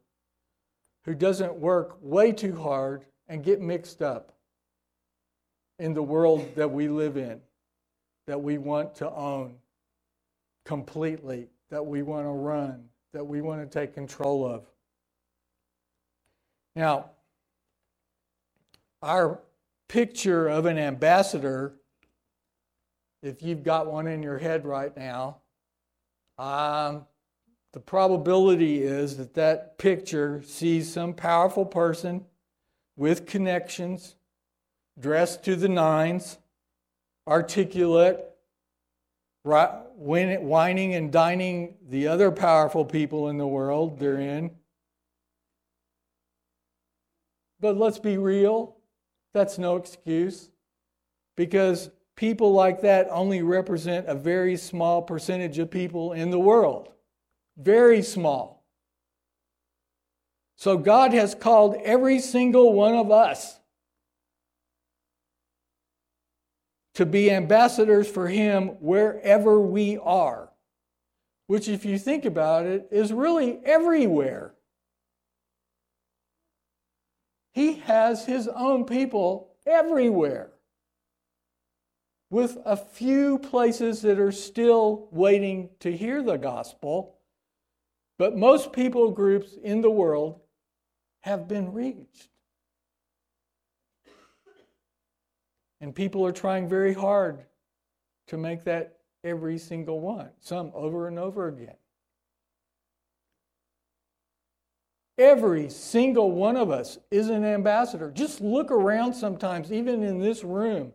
who 1.04 1.14
doesn't 1.14 1.56
work 1.56 1.98
way 2.02 2.32
too 2.32 2.56
hard 2.56 3.06
and 3.28 3.44
get 3.44 3.62
mixed 3.62 4.02
up 4.02 4.34
in 5.80 5.94
the 5.94 6.04
world 6.04 6.56
that 6.56 6.72
we 6.72 6.88
live 6.88 7.18
in, 7.18 7.40
that 8.26 8.42
we 8.42 8.58
want 8.58 8.96
to 8.96 9.10
own 9.10 9.56
completely, 10.66 11.50
that 11.70 11.86
we 11.86 12.02
want 12.02 12.26
to 12.26 12.32
run, 12.32 12.86
that 13.14 13.26
we 13.26 13.42
want 13.42 13.62
to 13.62 13.80
take 13.80 13.94
control 13.94 14.46
of. 14.46 14.66
Now, 16.76 17.12
our 19.02 19.40
picture 19.88 20.48
of 20.48 20.66
an 20.66 20.78
ambassador, 20.78 21.74
if 23.22 23.42
you've 23.42 23.64
got 23.64 23.92
one 23.92 24.08
in 24.08 24.24
your 24.24 24.38
head 24.38 24.66
right 24.66 24.96
now, 24.96 25.38
um, 26.38 27.06
the 27.74 27.80
probability 27.80 28.82
is 28.82 29.18
that 29.18 29.34
that 29.36 29.78
picture 29.78 30.42
sees 30.44 30.92
some 30.92 31.14
powerful 31.14 31.66
person 31.66 32.26
with 32.96 33.26
connections, 33.26 34.16
dressed 35.00 35.44
to 35.46 35.56
the 35.56 35.70
nines, 35.70 36.38
articulate, 37.28 38.24
wining 39.44 40.96
and 40.96 41.12
dining 41.12 41.76
the 41.88 42.08
other 42.08 42.32
powerful 42.32 42.84
people 42.84 43.30
in 43.30 43.38
the 43.38 43.48
world 43.48 44.00
they're 44.00 44.20
in. 44.20 44.52
But 47.60 47.78
let's 47.78 48.00
be 48.00 48.18
real, 48.18 48.78
that's 49.34 49.58
no 49.58 49.78
excuse 49.78 50.50
because 51.36 51.90
people 52.16 52.52
like 52.54 52.82
that 52.82 53.08
only 53.10 53.42
represent 53.42 54.08
a 54.08 54.16
very 54.16 54.58
small 54.58 55.02
percentage 55.02 55.60
of 55.60 55.72
people 55.72 56.14
in 56.14 56.32
the 56.32 56.40
world. 56.40 56.90
Very 57.58 58.04
small. 58.04 58.65
So 60.56 60.78
God 60.78 61.13
has 61.13 61.36
called 61.36 61.76
every 61.84 62.20
single 62.20 62.74
one 62.74 62.96
of 62.96 63.12
us 63.12 63.60
to 66.96 67.06
be 67.06 67.30
ambassadors 67.30 68.08
for 68.08 68.28
Him 68.28 68.70
wherever 68.80 69.60
we 69.60 69.98
are, 69.98 70.50
which, 71.46 71.67
if 71.67 71.86
you 71.86 72.00
think 72.00 72.26
about 72.26 72.65
it, 72.65 72.88
is 72.91 73.13
really 73.13 73.60
everywhere. 73.63 74.56
He 77.54 77.74
has 77.74 78.26
His 78.26 78.48
own 78.48 78.86
people 78.86 79.54
everywhere, 79.65 80.54
with 82.32 82.58
a 82.65 82.78
few 82.78 83.38
places 83.38 84.02
that 84.02 84.20
are 84.20 84.32
still 84.32 85.08
waiting 85.12 85.70
to 85.82 85.96
hear 85.96 86.24
the 86.24 86.38
gospel. 86.38 87.17
But 88.18 88.36
most 88.36 88.74
people 88.74 89.12
groups 89.12 89.56
in 89.64 89.82
the 89.82 89.92
world 89.92 90.40
have 91.22 91.48
been 91.48 91.72
reached. 91.72 92.30
And 95.80 95.94
people 95.94 96.26
are 96.26 96.32
trying 96.32 96.68
very 96.68 96.94
hard 96.94 97.46
to 98.28 98.38
make 98.38 98.64
that 98.64 98.98
every 99.24 99.58
single 99.58 100.00
one, 100.00 100.30
some 100.40 100.72
over 100.74 101.08
and 101.08 101.20
over 101.20 101.48
again. 101.48 101.76
Every 105.20 105.70
single 105.70 106.32
one 106.32 106.58
of 106.58 106.70
us 106.70 107.00
is 107.10 107.30
an 107.30 107.44
ambassador. 107.44 108.12
Just 108.12 108.40
look 108.42 108.72
around 108.72 109.14
sometimes, 109.14 109.72
even 109.72 110.04
in 110.04 110.20
this 110.20 110.44
room, 110.44 110.94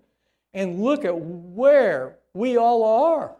and 0.54 0.80
look 0.80 1.04
at 1.04 1.16
where 1.16 2.18
we 2.34 2.56
all 2.56 2.84
are. 2.84 3.36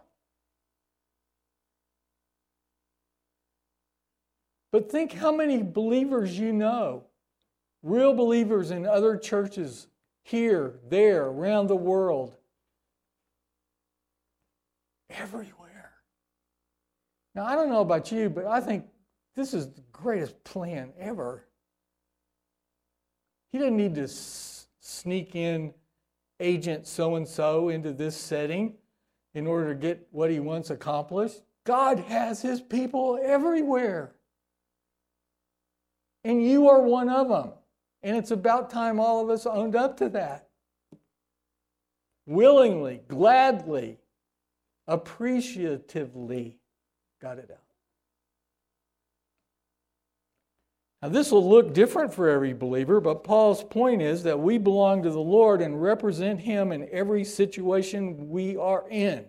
But 4.73 4.89
think 4.89 5.13
how 5.13 5.31
many 5.31 5.61
believers 5.61 6.37
you 6.37 6.51
know, 6.51 7.03
real 7.83 8.11
believers 8.11 8.71
in 8.71 8.87
other 8.87 9.15
churches 9.15 9.85
here, 10.23 10.79
there, 10.89 11.25
around 11.27 11.67
the 11.67 11.75
world, 11.75 12.35
everywhere. 15.11 15.91
Now, 17.35 17.45
I 17.45 17.53
don't 17.53 17.69
know 17.69 17.81
about 17.81 18.11
you, 18.11 18.31
but 18.31 18.47
I 18.47 18.59
think 18.61 18.85
this 19.35 19.53
is 19.53 19.67
the 19.67 19.83
greatest 19.91 20.43
plan 20.43 20.91
ever. 20.97 21.45
He 23.51 23.59
doesn't 23.59 23.77
need 23.77 23.93
to 23.93 24.05
s- 24.05 24.65
sneak 24.79 25.35
in 25.35 25.71
agent 26.39 26.87
so 26.87 27.13
and 27.13 27.27
so 27.27 27.69
into 27.69 27.93
this 27.93 28.17
setting 28.17 28.73
in 29.35 29.45
order 29.45 29.75
to 29.75 29.79
get 29.79 30.07
what 30.09 30.31
he 30.31 30.39
wants 30.39 30.71
accomplished. 30.71 31.41
God 31.63 31.99
has 31.99 32.41
his 32.41 32.59
people 32.59 33.19
everywhere. 33.23 34.15
And 36.23 36.43
you 36.43 36.69
are 36.69 36.81
one 36.81 37.09
of 37.09 37.29
them. 37.29 37.51
And 38.01 38.17
it's 38.17 38.31
about 38.31 38.69
time 38.69 38.99
all 38.99 39.23
of 39.23 39.29
us 39.29 39.45
owned 39.45 39.75
up 39.75 39.97
to 39.97 40.09
that. 40.09 40.47
Willingly, 42.25 43.01
gladly, 43.07 43.97
appreciatively 44.87 46.59
got 47.21 47.37
it 47.37 47.49
out. 47.51 47.57
Now, 51.01 51.09
this 51.09 51.31
will 51.31 51.49
look 51.49 51.73
different 51.73 52.13
for 52.13 52.29
every 52.29 52.53
believer, 52.53 53.01
but 53.01 53.25
Paul's 53.25 53.61
point 53.61 54.01
is 54.01 54.23
that 54.23 54.39
we 54.39 54.57
belong 54.57 55.03
to 55.03 55.09
the 55.09 55.19
Lord 55.19 55.61
and 55.61 55.81
represent 55.81 56.39
Him 56.39 56.71
in 56.71 56.87
every 56.93 57.25
situation 57.25 58.29
we 58.29 58.55
are 58.55 58.85
in. 58.89 59.25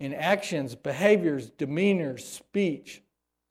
In 0.00 0.14
actions, 0.14 0.74
behaviors, 0.74 1.50
demeanors, 1.50 2.20
speech, 2.20 3.02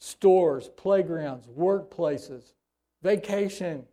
stores, 0.02 0.68
playgrounds, 0.68 1.48
workplaces, 1.48 2.54
vacation. 3.04 3.86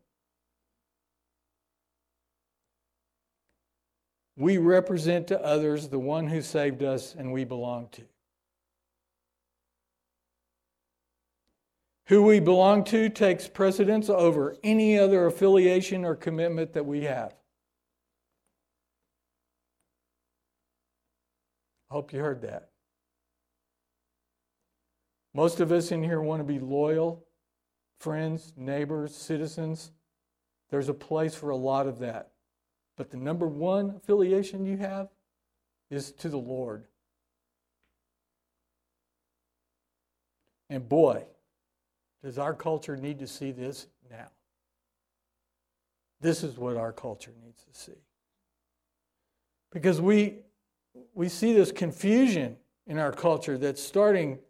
We 4.37 4.57
represent 4.57 5.27
to 5.29 5.44
others 5.44 5.88
the 5.88 5.99
one 5.99 6.27
who 6.27 6.40
saved 6.40 6.83
us 6.83 7.14
and 7.14 7.31
we 7.31 7.44
belong 7.44 7.88
to. 7.92 8.03
Who 12.07 12.23
we 12.23 12.40
belong 12.40 12.85
to 12.85 13.11
takes 13.11 13.47
precedence 13.47 14.09
over 14.09 14.57
any 14.64 14.99
other 14.99 15.27
affiliation 15.27 16.07
or 16.07 16.16
commitment 16.16 16.73
that 16.73 16.87
we 16.87 17.03
have. 17.05 17.35
I 21.90 21.94
hope 21.94 22.14
you 22.14 22.21
heard 22.21 22.40
that. 22.42 22.71
Most 25.38 25.61
of 25.61 25.70
us 25.70 25.92
in 25.92 26.03
here 26.03 26.20
want 26.20 26.40
to 26.40 26.44
be 26.44 26.59
loyal 26.59 27.24
friends, 28.01 28.53
neighbors, 28.57 29.14
citizens. 29.14 29.92
There's 30.68 30.88
a 30.88 30.94
place 30.94 31.33
for 31.33 31.51
a 31.51 31.57
lot 31.57 31.87
of 31.87 32.01
that. 32.01 32.33
But 32.96 33.12
the 33.12 33.18
number 33.18 33.46
one 33.46 33.90
affiliation 33.90 34.66
you 34.66 34.79
have 34.79 35.11
is 35.92 36.11
to 36.11 36.29
the 36.29 36.38
Lord. 36.38 36.87
And 40.70 40.88
boy, 40.88 41.22
does 42.20 42.37
our 42.37 42.53
culture 42.53 42.96
need 42.96 43.20
to 43.20 43.29
see 43.29 43.53
this 43.53 43.87
now. 44.11 44.33
This 46.20 46.42
is 46.42 46.59
what 46.59 46.77
our 46.77 46.92
culture 46.92 47.33
needs 47.44 47.62
to 47.62 47.79
see. 47.79 48.01
Because 49.70 50.01
we, 50.01 50.38
we 51.14 51.29
see 51.29 51.53
this 51.53 51.70
confusion 51.70 52.57
in 52.88 52.98
our 52.98 53.12
culture 53.12 53.57
that's 53.57 53.81
starting 53.81 54.40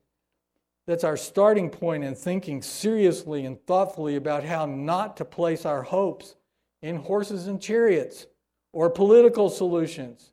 that's 0.89 1.05
our 1.05 1.19
starting 1.19 1.69
point 1.69 2.03
in 2.03 2.15
thinking 2.15 2.63
seriously 2.63 3.45
and 3.45 3.61
thoughtfully 3.67 4.17
about 4.17 4.43
how 4.43 4.65
not 4.65 5.19
to 5.19 5.25
place 5.27 5.67
our 5.67 5.83
hopes 5.83 6.35
in 6.81 6.97
horses 6.97 7.47
and 7.47 7.61
chariots 7.61 8.27
or 8.73 8.89
political 8.89 9.51
solutions. 9.51 10.33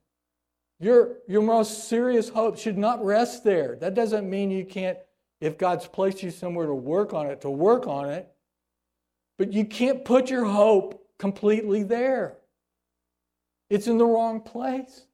Your, 0.80 1.18
your 1.28 1.42
most 1.42 1.90
serious 1.90 2.30
hope 2.30 2.58
should 2.58 2.78
not 2.78 3.04
rest 3.04 3.44
there. 3.44 3.76
That 3.76 3.96
doesn't 3.96 4.30
mean 4.30 4.50
you 4.50 4.64
can't, 4.64 4.98
if 5.42 5.58
God's 5.58 5.88
placed 5.88 6.24
you 6.24 6.32
somewhere 6.32 6.68
to 6.68 6.74
work 6.74 7.14
on 7.14 7.28
it, 7.28 7.42
to 7.42 7.50
work 7.50 7.86
on 7.86 8.10
it. 8.10 8.32
But 9.38 9.52
you 9.52 9.66
can't 9.66 10.06
put 10.06 10.30
your 10.30 10.46
hope 10.46 11.06
completely 11.20 11.84
there. 11.84 12.38
It's 13.70 13.88
in 13.88 13.98
the 13.98 14.06
wrong 14.06 14.40
place. 14.40 15.06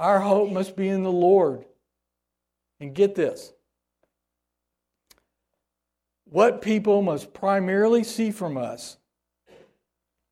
Our 0.00 0.18
hope 0.18 0.50
must 0.50 0.74
be 0.74 0.88
in 0.88 1.04
the 1.04 1.12
Lord. 1.12 1.64
And 2.82 2.92
get 2.92 3.14
this 3.14 3.52
what 6.24 6.60
people 6.62 7.00
must 7.00 7.32
primarily 7.32 8.02
see 8.02 8.32
from 8.32 8.56
us 8.56 8.96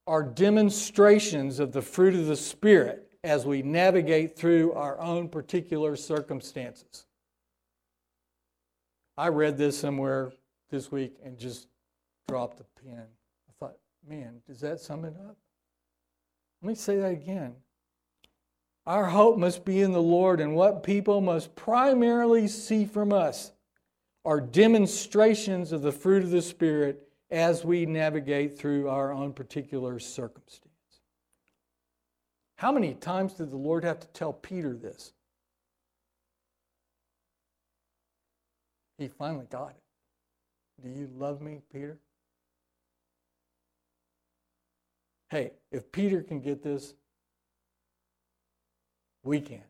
are 0.08 0.24
demonstrations 0.24 1.60
of 1.60 1.70
the 1.70 1.80
fruit 1.80 2.14
of 2.14 2.26
the 2.26 2.34
Spirit 2.34 3.08
as 3.22 3.46
we 3.46 3.62
navigate 3.62 4.36
through 4.36 4.72
our 4.72 5.00
own 5.00 5.28
particular 5.28 5.94
circumstances. 5.94 7.06
I 9.16 9.28
read 9.28 9.56
this 9.56 9.78
somewhere 9.78 10.32
this 10.70 10.90
week 10.90 11.18
and 11.24 11.38
just 11.38 11.68
dropped 12.26 12.56
the 12.56 12.64
pen. 12.82 13.04
I 13.48 13.52
thought, 13.60 13.76
man, 14.08 14.40
does 14.48 14.58
that 14.60 14.80
sum 14.80 15.04
it 15.04 15.14
up? 15.14 15.36
Let 16.62 16.68
me 16.68 16.74
say 16.74 16.96
that 16.96 17.12
again. 17.12 17.54
Our 18.90 19.06
hope 19.06 19.38
must 19.38 19.64
be 19.64 19.82
in 19.82 19.92
the 19.92 20.02
Lord, 20.02 20.40
and 20.40 20.56
what 20.56 20.82
people 20.82 21.20
must 21.20 21.54
primarily 21.54 22.48
see 22.48 22.84
from 22.84 23.12
us 23.12 23.52
are 24.24 24.40
demonstrations 24.40 25.70
of 25.70 25.82
the 25.82 25.92
fruit 25.92 26.24
of 26.24 26.30
the 26.30 26.42
Spirit 26.42 27.08
as 27.30 27.64
we 27.64 27.86
navigate 27.86 28.58
through 28.58 28.88
our 28.88 29.12
own 29.12 29.32
particular 29.32 30.00
circumstance. 30.00 30.74
How 32.56 32.72
many 32.72 32.94
times 32.94 33.34
did 33.34 33.52
the 33.52 33.56
Lord 33.56 33.84
have 33.84 34.00
to 34.00 34.08
tell 34.08 34.32
Peter 34.32 34.74
this? 34.74 35.12
He 38.98 39.06
finally 39.06 39.46
got 39.48 39.70
it. 39.70 40.82
Do 40.82 40.88
you 40.88 41.08
love 41.16 41.40
me, 41.40 41.60
Peter? 41.72 42.00
Hey, 45.28 45.52
if 45.70 45.92
Peter 45.92 46.24
can 46.24 46.40
get 46.40 46.64
this, 46.64 46.94
we 49.22 49.40
can. 49.40 49.62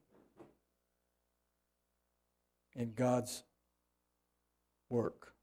in 2.77 2.93
God's 2.95 3.43
work. 4.89 5.35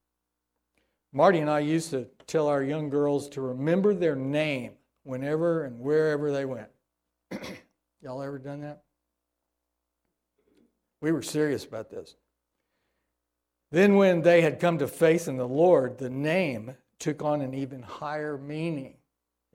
Marty 1.13 1.39
and 1.39 1.49
I 1.49 1.59
used 1.59 1.89
to 1.91 2.07
tell 2.25 2.47
our 2.47 2.63
young 2.63 2.89
girls 2.89 3.29
to 3.29 3.41
remember 3.41 3.93
their 3.93 4.15
name 4.15 4.73
whenever 5.03 5.65
and 5.65 5.79
wherever 5.79 6.31
they 6.31 6.45
went. 6.45 6.69
Y'all 8.01 8.21
ever 8.21 8.37
done 8.37 8.61
that? 8.61 8.83
We 11.01 11.11
were 11.11 11.21
serious 11.21 11.65
about 11.65 11.89
this. 11.89 12.15
Then, 13.71 13.95
when 13.95 14.21
they 14.21 14.41
had 14.41 14.59
come 14.59 14.77
to 14.77 14.87
faith 14.87 15.27
in 15.27 15.35
the 15.35 15.47
Lord, 15.47 15.97
the 15.97 16.09
name 16.09 16.75
took 16.99 17.21
on 17.21 17.41
an 17.41 17.53
even 17.53 17.81
higher 17.81 18.37
meaning. 18.37 18.95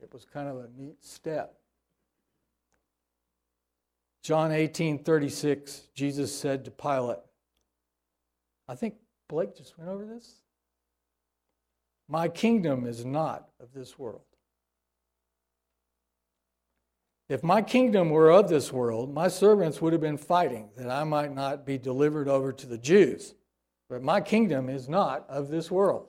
It 0.02 0.12
was 0.12 0.24
kind 0.24 0.48
of 0.48 0.56
a 0.56 0.68
neat 0.76 1.02
step. 1.02 1.54
John 4.22 4.52
18 4.52 5.02
36, 5.02 5.88
Jesus 5.94 6.36
said 6.36 6.64
to 6.64 6.70
Pilate, 6.70 7.18
I 8.68 8.76
think 8.76 8.94
Blake 9.28 9.56
just 9.56 9.76
went 9.76 9.90
over 9.90 10.04
this. 10.04 10.42
My 12.08 12.28
kingdom 12.28 12.86
is 12.86 13.04
not 13.04 13.48
of 13.60 13.72
this 13.72 13.98
world. 13.98 14.22
If 17.28 17.42
my 17.42 17.62
kingdom 17.62 18.10
were 18.10 18.30
of 18.30 18.48
this 18.48 18.72
world, 18.72 19.12
my 19.12 19.26
servants 19.28 19.80
would 19.80 19.92
have 19.92 20.02
been 20.02 20.18
fighting 20.18 20.68
that 20.76 20.90
I 20.90 21.02
might 21.04 21.34
not 21.34 21.64
be 21.64 21.78
delivered 21.78 22.28
over 22.28 22.52
to 22.52 22.66
the 22.66 22.78
Jews. 22.78 23.34
But 23.88 24.02
my 24.02 24.20
kingdom 24.20 24.68
is 24.68 24.88
not 24.88 25.24
of 25.28 25.48
this 25.48 25.70
world. 25.70 26.08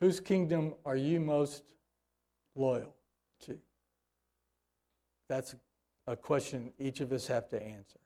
Whose 0.00 0.20
kingdom 0.20 0.74
are 0.84 0.96
you 0.96 1.20
most 1.20 1.62
loyal? 2.54 2.97
That's 5.28 5.54
a 6.06 6.16
question 6.16 6.72
each 6.78 7.00
of 7.00 7.12
us 7.12 7.26
have 7.26 7.48
to 7.50 7.62
answer. 7.62 8.00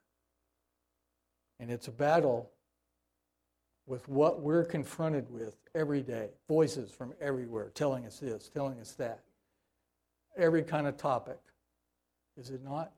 And 1.61 1.71
it's 1.71 1.89
a 1.89 1.93
battle 1.93 2.51
with 3.87 4.09
what 4.09 4.41
we're 4.41 4.65
confronted 4.65 5.31
with 5.31 5.57
every 5.75 6.03
day 6.03 6.31
voices 6.49 6.91
from 6.91 7.15
everywhere 7.21 7.71
telling 7.75 8.07
us 8.07 8.19
this, 8.19 8.49
telling 8.49 8.81
us 8.81 8.93
that. 8.93 9.21
Every 10.37 10.63
kind 10.63 10.87
of 10.87 10.97
topic. 10.97 11.39
Is 12.37 12.51
it 12.51 12.65
not? 12.65 12.93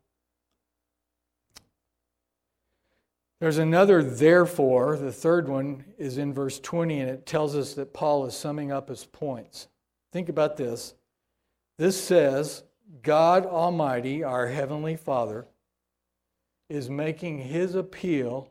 There's 3.41 3.59
another 3.59 4.03
therefore. 4.03 4.97
The 4.97 5.13
third 5.13 5.49
one 5.49 5.85
is 5.99 6.17
in 6.17 6.33
verse 6.33 6.61
20, 6.61 7.01
and 7.01 7.11
it 7.11 7.27
tells 7.27 7.57
us 7.57 7.75
that 7.75 7.93
Paul 7.93 8.25
is 8.27 8.35
summing 8.35 8.71
up 8.71 8.89
his 8.89 9.05
points. 9.05 9.69
Think 10.13 10.29
about 10.29 10.57
this. 10.57 10.95
This 11.77 12.03
says, 12.03 12.63
God 13.03 13.47
Almighty, 13.47 14.23
our 14.23 14.47
Heavenly 14.49 14.97
Father, 14.97 15.47
is 16.69 16.89
making 16.91 17.39
his 17.39 17.75
appeal 17.75 18.51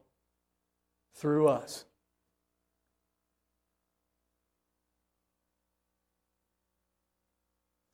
through 1.16 1.48
us. 1.48 1.86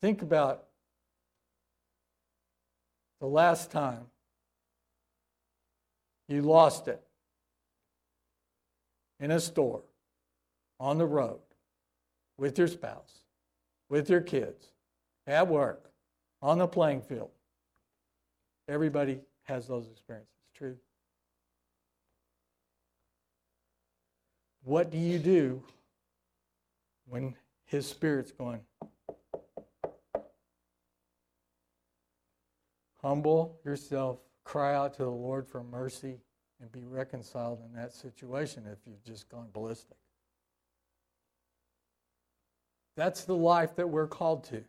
Think 0.00 0.22
about 0.22 0.64
the 3.20 3.26
last 3.26 3.70
time 3.70 4.06
you 6.26 6.42
lost 6.42 6.88
it 6.88 7.02
in 9.18 9.30
a 9.30 9.40
store, 9.40 9.82
on 10.78 10.96
the 10.96 11.06
road, 11.06 11.40
with 12.38 12.56
your 12.58 12.68
spouse, 12.68 13.18
with 13.90 14.08
your 14.08 14.22
kids, 14.22 14.68
at 15.26 15.46
work, 15.46 15.89
on 16.42 16.58
the 16.58 16.66
playing 16.66 17.02
field. 17.02 17.30
Everybody 18.68 19.20
has 19.44 19.66
those 19.66 19.88
experiences. 19.88 20.28
True. 20.54 20.76
What 24.62 24.90
do 24.90 24.98
you 24.98 25.18
do 25.18 25.62
when 27.06 27.34
his 27.64 27.86
spirit's 27.86 28.32
going, 28.32 28.60
Humble 33.02 33.58
yourself, 33.64 34.18
cry 34.44 34.74
out 34.74 34.94
to 34.94 35.04
the 35.04 35.10
Lord 35.10 35.46
for 35.46 35.62
mercy, 35.64 36.18
and 36.60 36.70
be 36.70 36.84
reconciled 36.84 37.60
in 37.64 37.72
that 37.72 37.94
situation 37.94 38.64
if 38.70 38.78
you've 38.86 39.02
just 39.02 39.28
gone 39.30 39.48
ballistic. 39.52 39.96
That's 42.96 43.24
the 43.24 43.34
life 43.34 43.74
that 43.76 43.88
we're 43.88 44.06
called 44.06 44.44
to. 44.44 44.62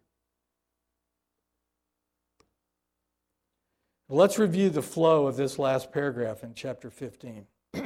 Let's 4.13 4.37
review 4.37 4.69
the 4.69 4.81
flow 4.81 5.25
of 5.27 5.37
this 5.37 5.57
last 5.57 5.93
paragraph 5.93 6.43
in 6.43 6.53
chapter 6.53 6.89
15. 6.89 7.45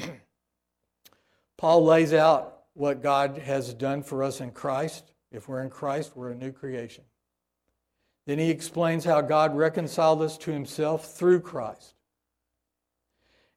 Paul 1.56 1.86
lays 1.86 2.16
out 2.16 2.64
what 2.74 3.04
God 3.04 3.38
has 3.38 3.76
done 3.76 4.02
for 4.02 4.24
us 4.24 4.42
in 4.42 4.50
Christ. 4.50 5.12
If 5.32 5.48
we're 5.48 5.62
in 5.62 5.70
Christ, 5.70 6.14
we're 6.16 6.32
a 6.32 6.36
new 6.36 6.52
creation. 6.52 7.04
Then 8.26 8.40
he 8.40 8.50
explains 8.50 9.06
how 9.06 9.22
God 9.22 9.56
reconciled 9.56 10.24
us 10.24 10.36
to 10.40 10.52
himself 10.52 11.14
through 11.14 11.42
Christ. 11.42 11.94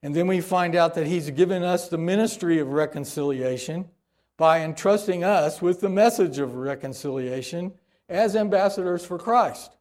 And 0.02 0.14
then 0.14 0.26
we 0.26 0.42
find 0.42 0.74
out 0.74 0.92
that 0.96 1.06
he's 1.06 1.30
given 1.30 1.62
us 1.62 1.88
the 1.88 1.96
ministry 1.96 2.58
of 2.58 2.68
reconciliation 2.68 3.88
by 4.36 4.60
entrusting 4.60 5.24
us 5.24 5.62
with 5.62 5.80
the 5.80 5.88
message 5.88 6.38
of 6.38 6.54
reconciliation 6.54 7.72
as 8.10 8.36
ambassadors 8.36 9.06
for 9.06 9.16
Christ, 9.16 9.74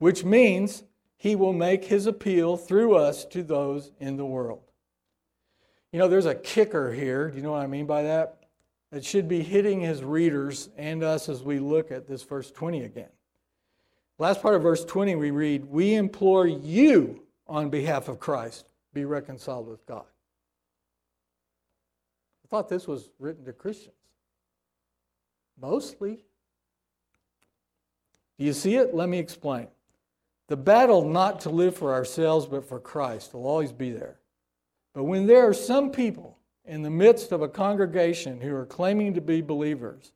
which 0.00 0.24
means 0.24 0.82
he 1.18 1.34
will 1.34 1.52
make 1.52 1.84
his 1.84 2.06
appeal 2.06 2.56
through 2.56 2.94
us 2.94 3.24
to 3.26 3.42
those 3.42 3.90
in 3.98 4.16
the 4.16 4.24
world. 4.24 4.62
You 5.92 5.98
know, 5.98 6.08
there's 6.08 6.26
a 6.26 6.34
kicker 6.34 6.92
here. 6.92 7.28
Do 7.28 7.36
you 7.36 7.42
know 7.42 7.52
what 7.52 7.62
I 7.62 7.66
mean 7.66 7.86
by 7.86 8.04
that? 8.04 8.44
It 8.92 9.04
should 9.04 9.28
be 9.28 9.42
hitting 9.42 9.80
his 9.80 10.02
readers 10.02 10.70
and 10.78 11.02
us 11.02 11.28
as 11.28 11.42
we 11.42 11.58
look 11.58 11.90
at 11.90 12.06
this 12.06 12.22
verse 12.22 12.50
20 12.50 12.84
again. 12.84 13.08
Last 14.18 14.40
part 14.40 14.54
of 14.54 14.62
verse 14.62 14.84
20, 14.84 15.16
we 15.16 15.30
read, 15.30 15.64
We 15.64 15.94
implore 15.94 16.46
you 16.46 17.22
on 17.46 17.68
behalf 17.68 18.08
of 18.08 18.20
Christ, 18.20 18.70
be 18.94 19.04
reconciled 19.04 19.68
with 19.68 19.84
God. 19.86 20.04
I 22.44 22.48
thought 22.48 22.68
this 22.68 22.86
was 22.86 23.10
written 23.18 23.44
to 23.44 23.52
Christians. 23.52 23.94
Mostly. 25.60 26.24
Do 28.38 28.44
you 28.44 28.52
see 28.52 28.76
it? 28.76 28.94
Let 28.94 29.08
me 29.08 29.18
explain. 29.18 29.68
The 30.48 30.56
battle 30.56 31.06
not 31.08 31.40
to 31.40 31.50
live 31.50 31.76
for 31.76 31.92
ourselves 31.92 32.46
but 32.46 32.68
for 32.68 32.80
Christ 32.80 33.34
will 33.34 33.46
always 33.46 33.72
be 33.72 33.90
there. 33.90 34.18
But 34.94 35.04
when 35.04 35.26
there 35.26 35.46
are 35.46 35.54
some 35.54 35.90
people 35.90 36.38
in 36.64 36.82
the 36.82 36.90
midst 36.90 37.32
of 37.32 37.42
a 37.42 37.48
congregation 37.48 38.40
who 38.40 38.54
are 38.54 38.66
claiming 38.66 39.14
to 39.14 39.20
be 39.20 39.40
believers 39.40 40.12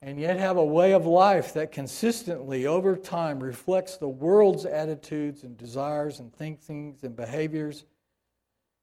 and 0.00 0.20
yet 0.20 0.38
have 0.38 0.56
a 0.56 0.64
way 0.64 0.92
of 0.92 1.06
life 1.06 1.52
that 1.54 1.72
consistently 1.72 2.66
over 2.66 2.96
time 2.96 3.42
reflects 3.42 3.96
the 3.96 4.08
world's 4.08 4.64
attitudes 4.64 5.42
and 5.42 5.56
desires 5.56 6.20
and 6.20 6.32
thinkings 6.32 7.02
and 7.02 7.16
behaviors, 7.16 7.84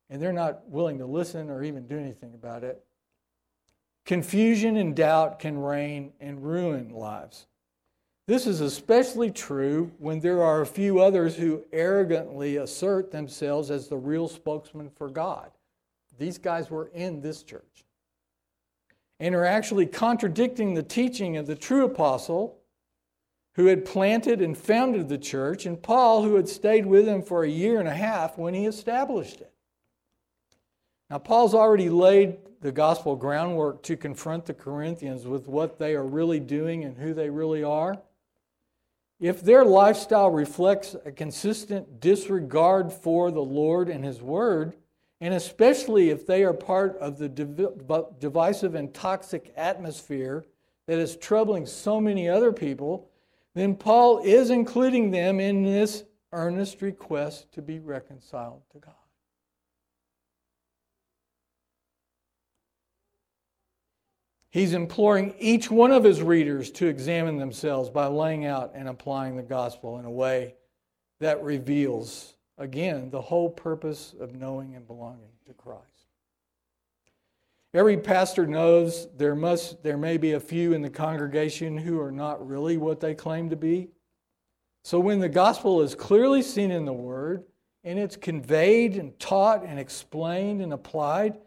and 0.10 0.22
they're 0.22 0.34
not 0.34 0.68
willing 0.68 0.98
to 0.98 1.06
listen 1.06 1.50
or 1.50 1.64
even 1.64 1.88
do 1.88 1.98
anything 1.98 2.34
about 2.34 2.64
it. 2.64 2.84
Confusion 4.06 4.76
and 4.76 4.96
doubt 4.96 5.40
can 5.40 5.58
reign 5.58 6.12
and 6.20 6.44
ruin 6.44 6.90
lives. 6.90 7.48
This 8.28 8.48
is 8.48 8.60
especially 8.60 9.30
true 9.30 9.92
when 10.00 10.20
there 10.20 10.42
are 10.42 10.62
a 10.62 10.66
few 10.66 11.00
others 11.00 11.36
who 11.36 11.64
arrogantly 11.72 12.58
assert 12.58 13.12
themselves 13.12 13.70
as 13.70 13.88
the 13.88 13.98
real 13.98 14.28
spokesman 14.28 14.90
for 14.90 15.10
God. 15.10 15.52
These 16.18 16.40
guys 16.40 16.72
were 16.72 16.88
in 16.88 17.22
this 17.22 17.44
church 17.44 17.86
and 19.20 19.36
are 19.36 19.46
actually 19.46 19.86
contradicting 19.86 20.74
the 20.74 20.84
teaching 20.84 21.38
of 21.38 21.46
the 21.46 21.56
true 21.56 21.86
apostle 21.86 22.58
who 23.54 23.68
had 23.68 23.86
planted 23.86 24.42
and 24.42 24.58
founded 24.58 25.08
the 25.08 25.18
church, 25.18 25.66
and 25.66 25.82
Paul, 25.82 26.24
who 26.24 26.36
had 26.36 26.50
stayed 26.50 26.86
with 26.86 27.08
him 27.08 27.22
for 27.22 27.44
a 27.44 27.50
year 27.50 27.80
and 27.80 27.88
a 27.88 27.94
half 27.94 28.38
when 28.38 28.54
he 28.54 28.66
established 28.66 29.40
it. 29.40 29.54
Now, 31.10 31.20
Paul's 31.20 31.54
already 31.54 31.90
laid 31.90 32.38
the 32.60 32.72
gospel 32.72 33.16
groundwork 33.16 33.84
to 33.84 33.96
confront 33.96 34.46
the 34.46 34.54
Corinthians 34.54 35.26
with 35.26 35.48
what 35.48 35.78
they 35.78 35.96
are 35.96 36.04
really 36.04 36.40
doing 36.40 36.84
and 36.84 36.98
who 36.98 37.14
they 37.14 37.30
really 37.30 37.64
are. 37.64 38.02
If 39.20 39.42
their 39.42 39.64
lifestyle 39.64 40.30
reflects 40.30 40.96
a 41.06 41.12
consistent 41.12 42.00
disregard 42.00 42.92
for 42.92 43.32
the 43.32 43.42
Lord 43.42 43.90
and 43.90 44.04
His 44.04 44.22
Word, 44.22 44.76
and 45.22 45.34
especially 45.34 46.10
if 46.10 46.28
they 46.28 46.44
are 46.44 46.54
part 46.54 46.98
of 46.98 47.18
the 47.18 47.30
divisive 47.30 48.76
and 48.76 48.94
toxic 48.94 49.54
atmosphere 49.56 50.46
that 50.88 51.00
is 51.00 51.16
troubling 51.16 51.66
so 51.66 52.02
many 52.02 52.28
other 52.28 52.52
people, 52.52 53.10
then 53.54 53.76
Paul 53.76 54.20
is 54.24 54.50
including 54.50 55.12
them 55.12 55.40
in 55.40 55.64
this 55.64 56.04
earnest 56.34 56.82
request 56.82 57.52
to 57.54 57.62
be 57.62 57.80
reconciled 57.80 58.62
to 58.74 58.80
God. 58.80 58.94
He's 64.56 64.74
imploring 64.74 65.36
each 65.38 65.70
one 65.70 65.92
of 65.92 66.04
his 66.04 66.22
readers 66.22 66.72
to 66.72 66.88
examine 66.88 67.38
themselves 67.38 67.90
by 67.90 68.08
laying 68.08 68.46
out 68.46 68.72
and 68.74 68.88
applying 68.88 69.36
the 69.36 69.44
gospel 69.44 70.00
in 70.00 70.06
a 70.06 70.12
way 70.12 70.56
that 71.20 71.44
reveals 71.44 72.36
Again, 72.58 73.10
the 73.10 73.22
whole 73.22 73.50
purpose 73.50 74.16
of 74.20 74.34
knowing 74.34 74.76
and 74.76 74.88
belonging 74.88 75.32
to 75.46 75.54
Christ. 75.54 75.84
Every 77.74 77.98
pastor 77.98 78.48
knows 78.48 79.10
there 79.18 79.36
must 79.36 79.84
there 79.84 79.98
may 79.98 80.16
be 80.16 80.32
a 80.32 80.40
few 80.40 80.72
in 80.72 80.82
the 80.82 80.90
congregation 80.90 81.78
who 81.78 82.00
are 82.00 82.12
not 82.12 82.48
really 82.48 82.78
what 82.78 83.02
they 83.02 83.14
claim 83.14 83.50
to 83.50 83.58
be. 83.58 83.90
So 84.86 85.00
when 85.00 85.20
the 85.20 85.28
gospel 85.28 85.82
is 85.82 85.96
clearly 85.96 86.42
seen 86.42 86.72
in 86.72 86.86
the 86.86 86.94
word 86.94 87.44
and 87.84 88.00
it's 88.00 88.16
conveyed 88.16 88.96
and 88.96 89.20
taught 89.20 89.66
and 89.66 89.78
explained 89.78 90.62
and 90.62 90.72
applied 90.72 91.38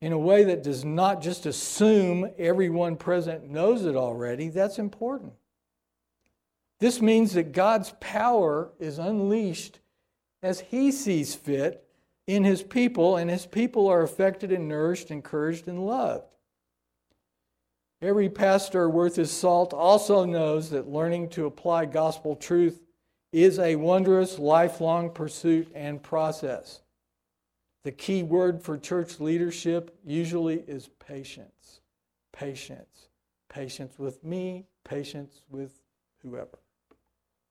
in 0.00 0.12
a 0.12 0.18
way 0.18 0.44
that 0.44 0.62
does 0.62 0.84
not 0.84 1.22
just 1.22 1.46
assume 1.46 2.30
everyone 2.38 2.96
present 2.96 3.50
knows 3.50 3.84
it 3.84 3.96
already, 3.96 4.48
that's 4.48 4.78
important. 4.78 5.32
This 6.78 7.00
means 7.00 7.32
that 7.32 7.52
God's 7.52 7.94
power 8.00 8.70
is 8.78 8.98
unleashed 8.98 9.80
as 10.42 10.60
He 10.60 10.92
sees 10.92 11.34
fit 11.34 11.82
in 12.26 12.44
His 12.44 12.62
people, 12.62 13.16
and 13.16 13.30
His 13.30 13.46
people 13.46 13.88
are 13.88 14.02
affected 14.02 14.52
and 14.52 14.68
nourished, 14.68 15.10
encouraged, 15.10 15.68
and 15.68 15.86
loved. 15.86 16.26
Every 18.02 18.28
pastor 18.28 18.90
worth 18.90 19.16
his 19.16 19.30
salt 19.30 19.72
also 19.72 20.24
knows 20.24 20.68
that 20.70 20.88
learning 20.88 21.30
to 21.30 21.46
apply 21.46 21.86
gospel 21.86 22.36
truth 22.36 22.82
is 23.32 23.58
a 23.58 23.76
wondrous 23.76 24.38
lifelong 24.38 25.10
pursuit 25.10 25.72
and 25.74 26.02
process. 26.02 26.82
The 27.86 27.92
key 27.92 28.24
word 28.24 28.60
for 28.60 28.76
church 28.76 29.20
leadership 29.20 29.96
usually 30.04 30.64
is 30.66 30.90
patience. 30.98 31.82
Patience. 32.32 33.10
Patience 33.48 33.96
with 33.96 34.24
me, 34.24 34.66
patience 34.82 35.42
with 35.48 35.70
whoever 36.20 36.58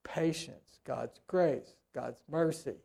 patience, 0.04 0.80
God's 0.86 1.22
grace, 1.26 1.78
God's 1.94 2.22
mercy. 2.30 2.76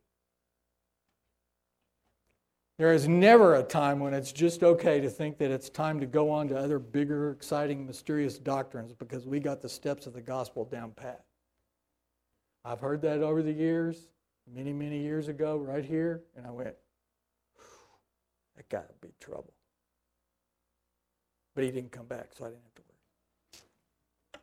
There 2.79 2.95
is 2.95 3.09
never 3.09 3.57
a 3.57 3.65
time 3.65 3.99
when 3.99 4.15
it's 4.15 4.31
just 4.31 4.63
okay 4.63 5.01
to 5.01 5.11
think 5.11 5.37
that 5.39 5.51
it's 5.51 5.69
time 5.69 5.99
to 5.99 6.07
go 6.07 6.31
on 6.31 6.47
to 6.49 6.57
other 6.57 6.79
bigger, 6.79 7.33
exciting, 7.33 7.85
mysterious 7.85 8.39
doctrines 8.39 8.93
because 8.93 9.27
we 9.27 9.41
got 9.41 9.61
the 9.61 9.69
steps 9.69 10.07
of 10.07 10.15
the 10.15 10.23
gospel 10.23 10.65
down 10.65 10.93
pat. 10.93 11.25
I've 12.65 12.81
heard 12.81 13.03
that 13.03 13.23
over 13.23 13.43
the 13.43 13.53
years, 13.53 14.09
many, 14.53 14.73
many 14.73 15.01
years 15.03 15.27
ago, 15.27 15.59
right 15.59 15.85
here, 15.85 16.23
and 16.37 16.47
I 16.47 16.51
went, 16.53 16.77
that 18.61 18.69
got 18.69 18.89
to 18.89 18.95
be 19.01 19.15
trouble. 19.21 19.55
But 21.55 21.65
he 21.65 21.71
didn't 21.71 21.93
come 21.93 22.07
back, 22.07 22.31
so 22.37 22.45
I 22.45 22.49
didn't 22.49 22.63
have 22.63 22.75
to 22.75 22.83
worry. 22.83 24.43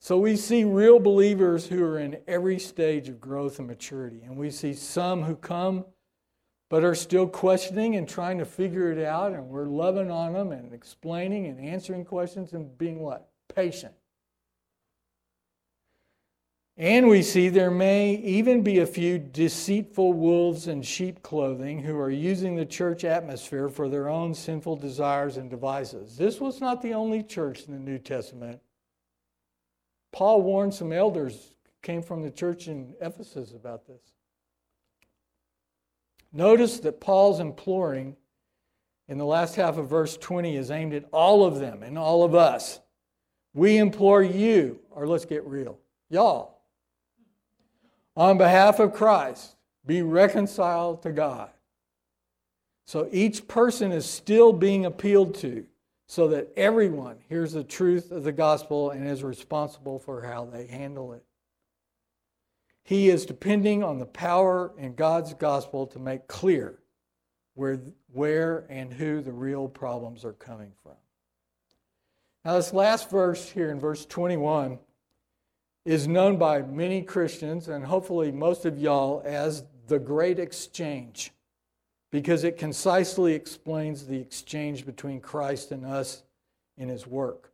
so 0.00 0.18
we 0.18 0.36
see 0.36 0.64
real 0.64 0.98
believers 0.98 1.66
who 1.66 1.84
are 1.84 1.98
in 1.98 2.16
every 2.26 2.58
stage 2.58 3.10
of 3.10 3.20
growth 3.20 3.58
and 3.58 3.68
maturity. 3.68 4.22
And 4.24 4.38
we 4.38 4.50
see 4.50 4.72
some 4.72 5.22
who 5.22 5.36
come 5.36 5.84
but 6.70 6.82
are 6.82 6.94
still 6.94 7.28
questioning 7.28 7.94
and 7.96 8.08
trying 8.08 8.38
to 8.38 8.46
figure 8.46 8.90
it 8.90 9.04
out. 9.04 9.32
And 9.32 9.48
we're 9.48 9.66
loving 9.66 10.10
on 10.10 10.32
them 10.32 10.50
and 10.50 10.72
explaining 10.72 11.46
and 11.46 11.60
answering 11.60 12.06
questions 12.06 12.54
and 12.54 12.76
being 12.78 13.00
what? 13.00 13.28
Patient. 13.54 13.92
And 16.76 17.08
we 17.08 17.22
see 17.22 17.48
there 17.48 17.70
may 17.70 18.16
even 18.16 18.62
be 18.62 18.80
a 18.80 18.86
few 18.86 19.18
deceitful 19.18 20.12
wolves 20.12 20.66
in 20.66 20.82
sheep 20.82 21.22
clothing 21.22 21.80
who 21.80 21.96
are 21.98 22.10
using 22.10 22.56
the 22.56 22.66
church 22.66 23.04
atmosphere 23.04 23.68
for 23.68 23.88
their 23.88 24.08
own 24.08 24.34
sinful 24.34 24.76
desires 24.76 25.36
and 25.36 25.48
devices. 25.48 26.16
This 26.16 26.40
was 26.40 26.60
not 26.60 26.82
the 26.82 26.94
only 26.94 27.22
church 27.22 27.64
in 27.66 27.72
the 27.72 27.78
New 27.78 27.98
Testament 27.98 28.60
Paul 30.14 30.42
warned 30.42 30.72
some 30.72 30.92
elders, 30.92 31.54
came 31.82 32.00
from 32.00 32.22
the 32.22 32.30
church 32.30 32.68
in 32.68 32.94
Ephesus 33.00 33.52
about 33.52 33.84
this. 33.84 34.00
Notice 36.32 36.78
that 36.80 37.00
Paul's 37.00 37.40
imploring 37.40 38.14
in 39.08 39.18
the 39.18 39.24
last 39.24 39.56
half 39.56 39.76
of 39.76 39.90
verse 39.90 40.16
20 40.16 40.56
is 40.56 40.70
aimed 40.70 40.94
at 40.94 41.04
all 41.10 41.44
of 41.44 41.58
them 41.58 41.82
and 41.82 41.98
all 41.98 42.22
of 42.22 42.32
us. 42.32 42.78
We 43.54 43.76
implore 43.76 44.22
you, 44.22 44.78
or 44.88 45.08
let's 45.08 45.24
get 45.24 45.44
real, 45.44 45.80
y'all, 46.08 46.53
on 48.16 48.38
behalf 48.38 48.78
of 48.78 48.92
Christ, 48.92 49.56
be 49.86 50.02
reconciled 50.02 51.02
to 51.02 51.12
God. 51.12 51.50
So 52.86 53.08
each 53.10 53.48
person 53.48 53.92
is 53.92 54.06
still 54.06 54.52
being 54.52 54.84
appealed 54.84 55.34
to 55.36 55.66
so 56.06 56.28
that 56.28 56.52
everyone 56.56 57.16
hears 57.28 57.52
the 57.52 57.64
truth 57.64 58.10
of 58.10 58.24
the 58.24 58.32
gospel 58.32 58.90
and 58.90 59.06
is 59.06 59.22
responsible 59.22 59.98
for 59.98 60.22
how 60.22 60.44
they 60.44 60.66
handle 60.66 61.12
it. 61.12 61.24
He 62.84 63.08
is 63.08 63.24
depending 63.24 63.82
on 63.82 63.98
the 63.98 64.06
power 64.06 64.72
in 64.76 64.94
God's 64.94 65.32
gospel 65.32 65.86
to 65.88 65.98
make 65.98 66.28
clear 66.28 66.78
where, 67.54 67.80
where 68.12 68.66
and 68.68 68.92
who 68.92 69.22
the 69.22 69.32
real 69.32 69.68
problems 69.68 70.24
are 70.24 70.34
coming 70.34 70.72
from. 70.82 70.92
Now, 72.44 72.56
this 72.56 72.74
last 72.74 73.10
verse 73.10 73.48
here 73.48 73.70
in 73.70 73.80
verse 73.80 74.04
21 74.04 74.78
is 75.84 76.08
known 76.08 76.36
by 76.38 76.62
many 76.62 77.02
Christians 77.02 77.68
and 77.68 77.84
hopefully 77.84 78.32
most 78.32 78.64
of 78.64 78.78
y'all 78.78 79.22
as 79.24 79.64
the 79.86 79.98
Great 79.98 80.38
Exchange 80.38 81.32
because 82.10 82.44
it 82.44 82.56
concisely 82.56 83.34
explains 83.34 84.06
the 84.06 84.18
exchange 84.18 84.86
between 84.86 85.20
Christ 85.20 85.72
and 85.72 85.84
us 85.84 86.22
in 86.78 86.88
his 86.88 87.06
work. 87.06 87.50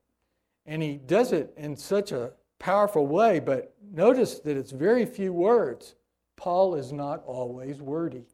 And 0.67 0.83
he 0.83 0.99
does 0.99 1.33
it 1.33 1.53
in 1.57 1.77
such 1.77 2.13
a 2.13 2.33
powerful 2.59 3.07
way, 3.07 3.41
but 3.41 3.75
notice 3.91 4.39
that 4.41 4.57
it's 4.57 4.71
very 4.71 5.07
few 5.07 5.33
words. 5.33 5.95
Paul 6.37 6.75
is 6.75 6.93
not 6.93 7.23
always 7.25 7.81
wordy. 7.81 8.27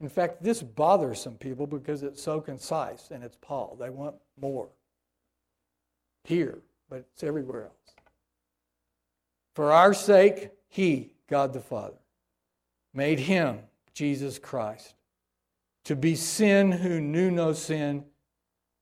In 0.00 0.08
fact, 0.08 0.42
this 0.42 0.62
bothers 0.62 1.20
some 1.20 1.34
people 1.34 1.66
because 1.66 2.02
it's 2.02 2.22
so 2.22 2.40
concise 2.40 3.10
and 3.10 3.24
it's 3.24 3.36
Paul. 3.40 3.76
They 3.80 3.90
want 3.90 4.14
more 4.40 4.68
here, 6.24 6.58
but 6.88 7.06
it's 7.12 7.24
everywhere 7.24 7.64
else. 7.64 7.97
For 9.58 9.72
our 9.72 9.92
sake, 9.92 10.50
he, 10.68 11.14
God 11.28 11.52
the 11.52 11.60
Father, 11.60 11.98
made 12.94 13.18
him, 13.18 13.58
Jesus 13.92 14.38
Christ, 14.38 14.94
to 15.82 15.96
be 15.96 16.14
sin 16.14 16.70
who 16.70 17.00
knew 17.00 17.28
no 17.28 17.52
sin. 17.52 18.04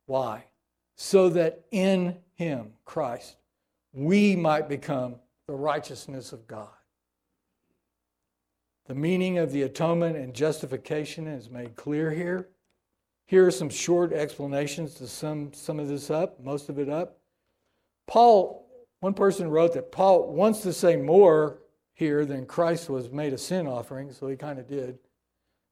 Why? 0.05 0.43
So 0.95 1.29
that 1.29 1.63
in 1.71 2.17
him, 2.35 2.73
Christ, 2.85 3.37
we 3.91 4.35
might 4.35 4.69
become 4.69 5.15
the 5.47 5.55
righteousness 5.55 6.31
of 6.31 6.45
God. 6.45 6.69
The 8.85 8.93
meaning 8.93 9.39
of 9.39 9.51
the 9.51 9.63
atonement 9.63 10.15
and 10.15 10.31
justification 10.31 11.25
is 11.25 11.49
made 11.49 11.75
clear 11.75 12.11
here. 12.11 12.49
Here 13.25 13.47
are 13.47 13.51
some 13.51 13.71
short 13.71 14.13
explanations 14.13 14.93
to 14.93 15.07
sum 15.07 15.53
some 15.53 15.79
of 15.79 15.87
this 15.87 16.11
up, 16.11 16.39
most 16.39 16.69
of 16.69 16.77
it 16.77 16.87
up. 16.87 17.17
Paul, 18.05 18.66
one 18.99 19.13
person 19.13 19.49
wrote 19.49 19.73
that 19.73 19.91
Paul 19.91 20.33
wants 20.33 20.61
to 20.61 20.73
say 20.73 20.95
more 20.95 21.59
here 21.93 22.25
than 22.25 22.45
Christ 22.45 22.89
was 22.89 23.11
made 23.11 23.33
a 23.33 23.37
sin 23.37 23.67
offering, 23.67 24.11
so 24.11 24.27
he 24.27 24.35
kind 24.35 24.59
of 24.59 24.67
did. 24.67 24.99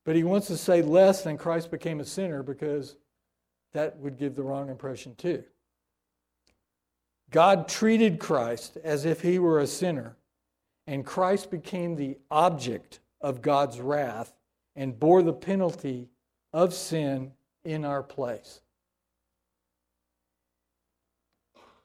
But 0.06 0.16
he 0.16 0.24
wants 0.24 0.48
to 0.48 0.58
say 0.58 0.82
less 0.82 1.24
than 1.24 1.38
Christ 1.38 1.72
became 1.72 2.00
a 2.00 2.06
sinner 2.06 2.44
because 2.44 2.96
that 3.74 3.98
would 3.98 4.18
give 4.18 4.36
the 4.36 4.44
wrong 4.44 4.70
impression 4.70 5.16
too. 5.16 5.44
God 7.32 7.68
treated 7.68 8.20
Christ 8.20 8.78
as 8.84 9.06
if 9.06 9.22
he 9.22 9.40
were 9.40 9.60
a 9.60 9.68
sinner, 9.68 10.16
and 10.88 11.06
Christ 11.06 11.50
became 11.50 11.96
the 11.96 12.18
object 12.30 13.00
of 13.20 13.42
God's 13.42 13.80
wrath 13.80 14.34
and 14.76 15.00
bore 15.00 15.24
the 15.24 15.34
penalty 15.34 16.10
of 16.54 16.74
sin 16.74 17.32
in 17.64 17.84
our 17.84 18.04
place. 18.04 18.62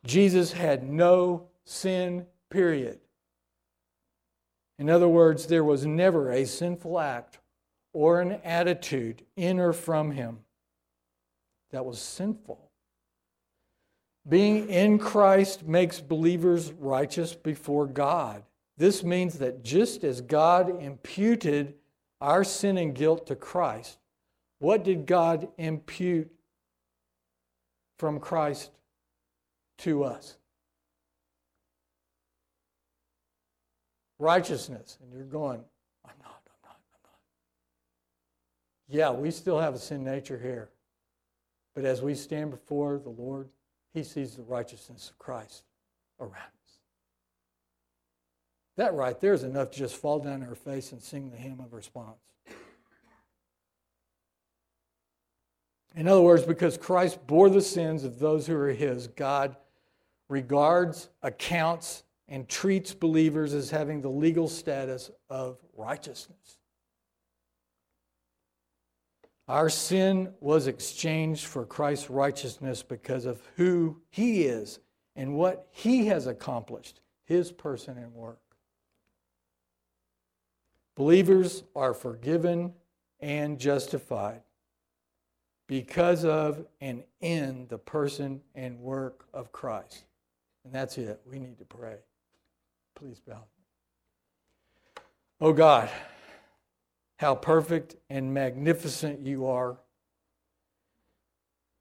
Jesus 0.04 0.52
had 0.52 0.88
no 0.88 1.48
sin, 1.64 2.26
period. 2.50 3.00
In 4.78 4.88
other 4.88 5.08
words, 5.08 5.46
there 5.46 5.64
was 5.64 5.84
never 5.84 6.32
a 6.32 6.46
sinful 6.46 6.98
act 6.98 7.38
or 7.92 8.20
an 8.20 8.40
attitude 8.44 9.24
in 9.36 9.60
or 9.60 9.72
from 9.72 10.12
him 10.12 10.38
that 11.70 11.84
was 11.84 12.00
sinful. 12.00 12.70
Being 14.28 14.68
in 14.68 14.98
Christ 14.98 15.66
makes 15.66 16.00
believers 16.00 16.72
righteous 16.72 17.34
before 17.34 17.86
God. 17.86 18.42
This 18.76 19.02
means 19.02 19.38
that 19.38 19.62
just 19.62 20.04
as 20.04 20.20
God 20.20 20.82
imputed 20.82 21.74
our 22.20 22.44
sin 22.44 22.78
and 22.78 22.94
guilt 22.94 23.26
to 23.26 23.36
Christ, 23.36 23.98
what 24.58 24.84
did 24.84 25.06
God 25.06 25.48
impute 25.58 26.30
from 27.98 28.20
Christ 28.20 28.70
to 29.80 30.04
us? 30.04 30.36
Righteousness. 34.18 34.98
And 35.02 35.12
you're 35.12 35.24
going, 35.24 35.60
I'm 36.04 36.14
not, 36.22 36.42
I'm 36.46 36.62
not, 36.64 36.76
I'm 36.92 37.00
not. 37.04 37.18
Yeah, 38.88 39.10
we 39.10 39.30
still 39.30 39.58
have 39.58 39.74
a 39.74 39.78
sin 39.78 40.04
nature 40.04 40.38
here. 40.38 40.68
But 41.74 41.84
as 41.84 42.02
we 42.02 42.14
stand 42.14 42.50
before 42.50 42.98
the 42.98 43.10
Lord, 43.10 43.48
He 43.94 44.02
sees 44.02 44.36
the 44.36 44.42
righteousness 44.42 45.10
of 45.10 45.18
Christ 45.18 45.64
around 46.20 46.32
us. 46.34 46.78
That 48.76 48.94
right 48.94 49.18
there 49.20 49.32
is 49.32 49.44
enough 49.44 49.70
to 49.72 49.78
just 49.78 49.96
fall 49.96 50.18
down 50.18 50.42
on 50.42 50.48
our 50.48 50.54
face 50.54 50.92
and 50.92 51.00
sing 51.00 51.30
the 51.30 51.36
hymn 51.36 51.60
of 51.60 51.72
response. 51.72 52.18
In 55.96 56.06
other 56.06 56.20
words, 56.20 56.44
because 56.44 56.76
Christ 56.76 57.26
bore 57.26 57.50
the 57.50 57.60
sins 57.60 58.04
of 58.04 58.18
those 58.18 58.46
who 58.46 58.56
are 58.56 58.68
his, 58.68 59.08
God 59.08 59.56
regards, 60.30 61.08
accounts, 61.22 62.04
and 62.28 62.48
treats 62.48 62.94
believers 62.94 63.52
as 63.52 63.70
having 63.70 64.00
the 64.00 64.08
legal 64.08 64.48
status 64.48 65.10
of 65.28 65.58
righteousness. 65.76 66.58
Our 69.48 69.68
sin 69.68 70.32
was 70.40 70.68
exchanged 70.68 71.46
for 71.46 71.66
Christ's 71.66 72.08
righteousness 72.08 72.84
because 72.84 73.26
of 73.26 73.42
who 73.56 74.00
he 74.08 74.44
is 74.44 74.78
and 75.16 75.34
what 75.34 75.66
he 75.72 76.06
has 76.06 76.28
accomplished, 76.28 77.00
his 77.24 77.50
person 77.50 77.98
and 77.98 78.14
work. 78.14 78.38
Believers 80.96 81.64
are 81.74 81.94
forgiven 81.94 82.74
and 83.18 83.58
justified 83.58 84.42
because 85.66 86.24
of 86.24 86.64
and 86.80 87.02
in 87.20 87.66
the 87.68 87.78
person 87.78 88.40
and 88.54 88.78
work 88.78 89.26
of 89.34 89.50
Christ. 89.50 90.04
And 90.64 90.74
that's 90.74 90.98
it. 90.98 91.20
We 91.24 91.38
need 91.38 91.58
to 91.58 91.64
pray. 91.64 91.96
Please 92.94 93.20
bow. 93.20 93.44
Oh 95.40 95.52
God, 95.52 95.88
how 97.16 97.34
perfect 97.34 97.96
and 98.10 98.34
magnificent 98.34 99.20
you 99.20 99.46
are, 99.46 99.78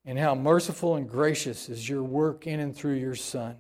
and 0.06 0.18
how 0.18 0.34
merciful 0.34 0.96
and 0.96 1.10
gracious 1.10 1.68
is 1.68 1.88
your 1.88 2.04
work 2.04 2.48
in 2.48 2.62
and 2.62 2.76
through 2.76 2.96
your 2.96 3.16
Son 3.16 3.58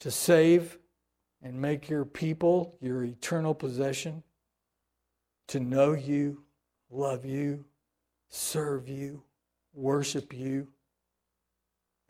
to 0.00 0.10
save 0.10 0.78
and 1.42 1.60
make 1.60 1.88
your 1.88 2.04
people 2.04 2.76
your 2.80 3.04
eternal 3.04 3.54
possession, 3.54 4.22
to 5.46 5.60
know 5.60 5.92
you, 5.92 6.42
love 6.90 7.24
you, 7.24 7.64
serve 8.28 8.88
you, 8.88 9.22
worship 9.72 10.32
you 10.32 10.68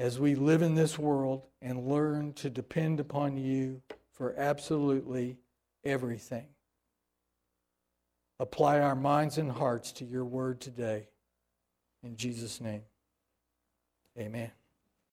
as 0.00 0.18
we 0.18 0.34
live 0.34 0.62
in 0.62 0.74
this 0.74 0.98
world 0.98 1.46
and 1.60 1.86
learn 1.86 2.32
to 2.32 2.48
depend 2.48 2.98
upon 2.98 3.36
you 3.36 3.82
for 4.14 4.34
absolutely 4.38 5.36
everything. 5.84 6.46
Apply 8.38 8.80
our 8.80 8.96
minds 8.96 9.36
and 9.36 9.52
hearts 9.52 9.92
to 9.92 10.06
your 10.06 10.24
word 10.24 10.58
today. 10.58 11.08
In 12.02 12.16
Jesus' 12.16 12.62
name, 12.62 12.80
amen. 14.18 14.50